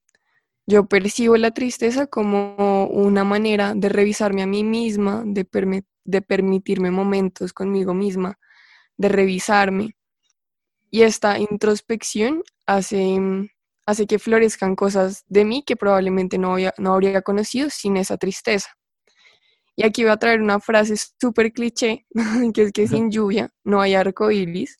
Yo 0.67 0.87
percibo 0.87 1.37
la 1.37 1.51
tristeza 1.51 2.07
como 2.07 2.87
una 2.87 3.23
manera 3.23 3.73
de 3.75 3.89
revisarme 3.89 4.41
a 4.41 4.47
mí 4.47 4.63
misma, 4.63 5.23
de, 5.25 5.47
de 6.05 6.21
permitirme 6.23 6.89
momentos 6.89 7.53
conmigo 7.53 7.93
misma, 7.93 8.39
de 8.97 9.09
revisarme. 9.09 9.95
Y 10.89 11.03
esta 11.03 11.37
introspección 11.37 12.41
hace, 12.65 13.19
hace 13.85 14.07
que 14.07 14.17
florezcan 14.17 14.75
cosas 14.75 15.23
de 15.27 15.45
mí 15.45 15.63
que 15.63 15.75
probablemente 15.75 16.39
no, 16.39 16.55
no 16.77 16.93
habría 16.93 17.21
conocido 17.21 17.69
sin 17.69 17.97
esa 17.97 18.17
tristeza. 18.17 18.69
Y 19.75 19.83
aquí 19.83 20.03
voy 20.03 20.11
a 20.11 20.17
traer 20.17 20.41
una 20.41 20.59
frase 20.59 20.95
súper 21.19 21.51
cliché, 21.51 22.05
que 22.53 22.63
es 22.63 22.71
que 22.71 22.87
sin 22.87 23.11
lluvia 23.11 23.51
no 23.63 23.81
hay 23.81 23.93
arco 23.93 24.31
iris, 24.31 24.77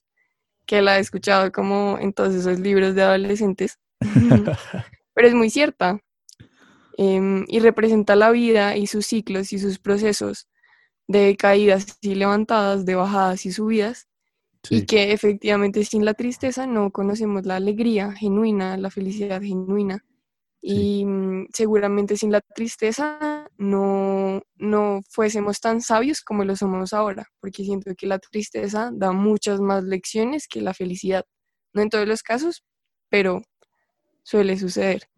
que 0.66 0.82
la 0.82 0.98
he 0.98 1.02
escuchado 1.02 1.52
como 1.52 1.98
en 2.00 2.14
todos 2.14 2.34
esos 2.34 2.60
libros 2.60 2.96
de 2.96 3.04
adolescentes. 3.04 3.80
pero 5.14 5.28
es 5.28 5.34
muy 5.34 5.50
cierta. 5.50 6.00
Em, 6.98 7.44
y 7.48 7.60
representa 7.60 8.16
la 8.16 8.32
vida 8.32 8.78
y 8.78 8.88
sus 8.88 9.06
ciclos 9.06 9.52
y 9.52 9.60
sus 9.60 9.80
procesos 9.80 10.48
de 11.08 11.36
caídas 11.36 11.98
y 12.02 12.16
levantadas, 12.16 12.86
de 12.86 12.96
bajadas 12.96 13.46
y 13.46 13.52
subidas, 13.52 14.08
y 14.70 14.86
que 14.86 15.12
efectivamente 15.12 15.84
sin 15.84 16.06
la 16.06 16.14
tristeza 16.14 16.66
no 16.66 16.92
conocemos 16.92 17.46
la 17.46 17.58
alegría 17.58 18.14
genuina, 18.14 18.78
la 18.78 18.90
felicidad 18.90 19.42
genuina. 19.42 20.04
Y 20.62 21.06
mm, 21.06 21.50
seguramente 21.54 22.18
sin 22.18 22.32
la 22.32 22.42
tristeza 22.42 23.35
no, 23.58 24.42
no 24.56 25.02
fuésemos 25.10 25.60
tan 25.60 25.82
sabios 25.82 26.22
como 26.22 26.44
lo 26.44 26.56
somos 26.56 26.94
ahora, 26.94 27.28
porque 27.40 27.64
siento 27.64 27.92
que 27.98 28.08
la 28.08 28.20
tristeza 28.20 28.92
da 28.94 29.12
muchas 29.12 29.62
más 29.62 29.84
lecciones 29.84 30.48
que 30.48 30.62
la 30.62 30.74
felicidad. 30.74 31.26
No 31.74 31.82
en 31.82 31.90
todos 31.90 32.08
los 32.08 32.24
casos, 32.24 32.64
pero 33.10 33.42
suele 34.24 34.58
suceder. 34.58 35.10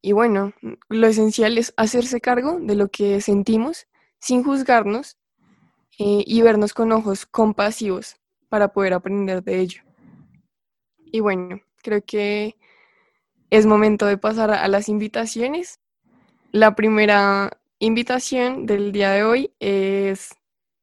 Y 0.00 0.12
bueno, 0.12 0.52
lo 0.88 1.06
esencial 1.06 1.58
es 1.58 1.74
hacerse 1.76 2.20
cargo 2.20 2.58
de 2.60 2.76
lo 2.76 2.88
que 2.88 3.20
sentimos 3.20 3.86
sin 4.20 4.44
juzgarnos 4.44 5.18
eh, 5.98 6.22
y 6.26 6.42
vernos 6.42 6.72
con 6.74 6.92
ojos 6.92 7.26
compasivos 7.26 8.16
para 8.48 8.72
poder 8.72 8.94
aprender 8.94 9.42
de 9.42 9.60
ello. 9.60 9.82
Y 11.10 11.20
bueno, 11.20 11.60
creo 11.82 12.02
que 12.04 12.56
es 13.50 13.66
momento 13.66 14.06
de 14.06 14.18
pasar 14.18 14.50
a 14.50 14.68
las 14.68 14.88
invitaciones. 14.88 15.80
La 16.52 16.74
primera 16.74 17.60
invitación 17.78 18.64
del 18.64 18.90
día 18.90 19.10
de 19.10 19.22
hoy 19.22 19.52
es 19.60 20.30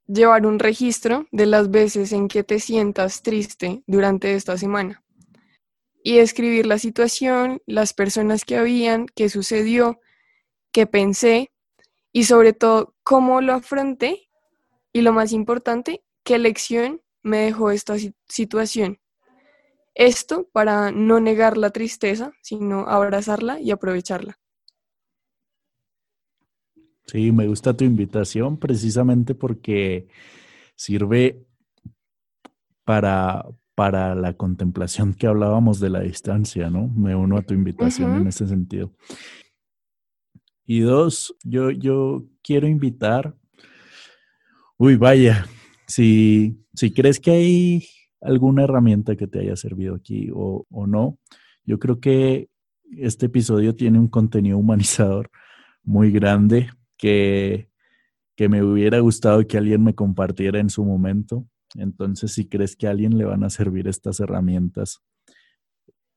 llevar 0.05 0.45
un 0.45 0.59
registro 0.59 1.25
de 1.31 1.47
las 1.47 1.71
veces 1.71 2.11
en 2.11 2.27
que 2.27 2.43
te 2.43 2.59
sientas 2.59 3.23
triste 3.23 3.81
durante 3.87 4.35
esta 4.35 4.59
semana 4.59 5.03
y 6.03 6.17
describir 6.17 6.67
la 6.67 6.77
situación, 6.77 7.63
las 7.65 7.93
personas 7.93 8.45
que 8.45 8.57
habían, 8.57 9.07
qué 9.07 9.27
sucedió, 9.27 9.99
qué 10.71 10.85
pensé 10.85 11.51
y 12.11 12.25
sobre 12.25 12.53
todo 12.53 12.93
cómo 13.01 13.41
lo 13.41 13.53
afronté 13.53 14.29
y 14.93 15.01
lo 15.01 15.13
más 15.13 15.31
importante, 15.31 16.03
qué 16.23 16.37
lección 16.37 17.01
me 17.23 17.39
dejó 17.39 17.71
esta 17.71 17.95
situación. 18.29 18.99
Esto 19.95 20.47
para 20.51 20.91
no 20.91 21.19
negar 21.19 21.57
la 21.57 21.71
tristeza, 21.71 22.33
sino 22.43 22.87
abrazarla 22.87 23.59
y 23.59 23.71
aprovecharla. 23.71 24.37
Sí, 27.07 27.31
me 27.31 27.47
gusta 27.47 27.75
tu 27.75 27.83
invitación 27.83 28.57
precisamente 28.57 29.35
porque 29.35 30.07
sirve 30.75 31.45
para, 32.83 33.45
para 33.75 34.15
la 34.15 34.33
contemplación 34.33 35.13
que 35.13 35.27
hablábamos 35.27 35.79
de 35.79 35.89
la 35.89 35.99
distancia, 36.01 36.69
¿no? 36.69 36.87
Me 36.87 37.15
uno 37.15 37.37
a 37.37 37.43
tu 37.43 37.53
invitación 37.53 38.15
en 38.15 38.27
ese 38.27 38.47
sentido. 38.47 38.91
Y 40.65 40.79
dos, 40.79 41.35
yo, 41.43 41.69
yo 41.69 42.25
quiero 42.41 42.67
invitar, 42.67 43.35
uy, 44.77 44.95
vaya, 44.95 45.45
si, 45.87 46.59
si 46.73 46.91
crees 46.91 47.19
que 47.19 47.31
hay 47.31 47.87
alguna 48.19 48.63
herramienta 48.63 49.15
que 49.15 49.27
te 49.27 49.39
haya 49.41 49.55
servido 49.55 49.93
aquí 49.93 50.31
o, 50.33 50.65
o 50.71 50.87
no, 50.87 51.19
yo 51.65 51.77
creo 51.77 51.99
que 51.99 52.49
este 52.97 53.27
episodio 53.27 53.75
tiene 53.75 53.99
un 53.99 54.07
contenido 54.07 54.57
humanizador 54.57 55.29
muy 55.83 56.11
grande 56.11 56.69
que, 56.97 57.69
que 58.35 58.49
me 58.49 58.63
hubiera 58.63 58.99
gustado 58.99 59.45
que 59.47 59.57
alguien 59.57 59.83
me 59.83 59.95
compartiera 59.95 60.59
en 60.59 60.69
su 60.69 60.83
momento 60.83 61.47
entonces, 61.77 62.33
si 62.33 62.47
crees 62.47 62.75
que 62.75 62.87
a 62.87 62.91
alguien 62.91 63.17
le 63.17 63.25
van 63.25 63.43
a 63.43 63.49
servir 63.49 63.87
estas 63.87 64.19
herramientas, 64.19 65.01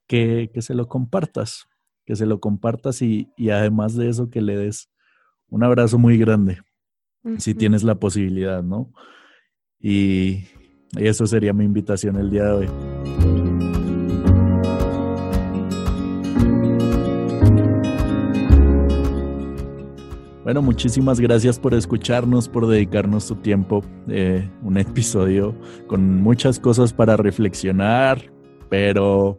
que, 0.07 0.51
se 0.59 0.75
lo 0.75 0.89
compartas, 0.89 1.67
que 2.07 2.17
se 2.17 2.27
lo 2.27 2.41
compartas 2.41 3.03
y, 3.03 3.29
además 3.51 3.95
de 3.95 4.09
eso 4.09 4.31
que 4.31 4.41
le 4.41 4.57
des 4.57 4.91
un 5.49 5.65
abrazo 5.65 5.99
muy 5.99 6.17
grande, 6.19 6.61
si 7.39 7.55
tienes 7.55 7.83
la 7.83 7.97
posibilidad, 7.97 8.63
¿no? 8.63 8.93
Y, 9.81 10.45
y 10.93 11.07
eso 11.07 11.27
sería 11.27 11.53
mi 11.53 11.65
invitación 11.65 12.17
el 12.17 12.31
día 12.31 12.45
de 12.45 12.53
hoy. 12.53 13.38
Bueno, 20.49 20.63
muchísimas 20.63 21.21
gracias 21.21 21.59
por 21.59 21.75
escucharnos, 21.75 22.49
por 22.49 22.67
dedicarnos 22.67 23.29
tu 23.29 23.37
tiempo. 23.37 23.85
Eh, 24.09 24.49
un 24.63 24.79
episodio 24.79 25.55
con 25.87 26.23
muchas 26.23 26.59
cosas 26.59 26.95
para 26.95 27.19
reflexionar, 27.19 28.33
pero, 28.71 29.39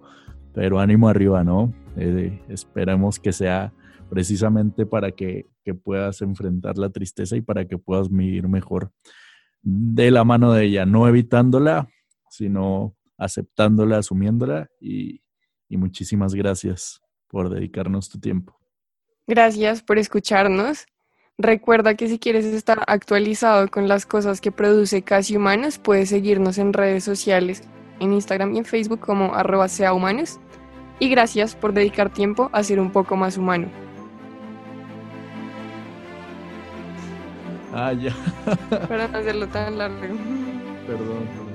pero 0.54 0.80
ánimo 0.80 1.10
arriba, 1.10 1.44
¿no? 1.44 1.74
Eh, 1.98 2.40
esperemos 2.48 3.20
que 3.20 3.34
sea 3.34 3.74
precisamente 4.08 4.86
para 4.86 5.10
que, 5.10 5.48
que, 5.64 5.74
puedas 5.74 6.22
enfrentar 6.22 6.78
la 6.78 6.92
tristeza 6.92 7.36
y 7.36 7.42
para 7.42 7.66
que 7.66 7.80
puedas 7.80 8.12
vivir 8.12 8.48
mejor 8.48 8.92
de 9.64 10.12
la 10.12 10.24
mano 10.24 10.54
de 10.54 10.66
ella, 10.66 10.86
no 10.86 11.08
evitándola, 11.08 11.90
sino 12.30 12.96
aceptándola, 13.18 13.98
asumiéndola 13.98 14.70
y, 14.80 15.24
y 15.70 15.78
muchísimas 15.78 16.36
gracias 16.36 17.02
por 17.28 17.50
dedicarnos 17.50 18.10
tu 18.10 18.20
tiempo. 18.20 18.60
Gracias 19.26 19.82
por 19.82 19.98
escucharnos. 19.98 20.86
Recuerda 21.42 21.96
que 21.96 22.10
si 22.10 22.20
quieres 22.20 22.44
estar 22.44 22.84
actualizado 22.88 23.70
con 23.70 23.88
las 23.88 24.06
cosas 24.06 24.42
que 24.42 24.52
produce 24.52 25.04
Casi 25.04 25.38
Humanos, 25.38 25.80
puedes 25.80 26.10
seguirnos 26.10 26.58
en 26.58 26.74
redes 26.74 27.06
sociales, 27.06 27.64
en 28.02 28.12
Instagram 28.12 28.54
y 28.54 28.58
en 28.58 28.66
Facebook 28.66 29.00
como 29.00 29.34
arroba 29.34 29.70
sea 29.70 29.94
humanos. 29.94 30.38
Y 31.00 31.08
gracias 31.08 31.56
por 31.56 31.72
dedicar 31.72 32.10
tiempo 32.10 32.50
a 32.52 32.62
ser 32.62 32.82
un 32.82 32.92
poco 32.92 33.16
más 33.16 33.38
humano. 33.38 33.70
Ah, 37.74 37.94
ya. 37.94 38.14
Para 38.90 39.08
no 39.08 39.18
hacerlo 39.18 39.48
tan 39.48 39.78
largo. 39.78 40.18
Perdón, 40.86 41.26
perdón. 41.34 41.50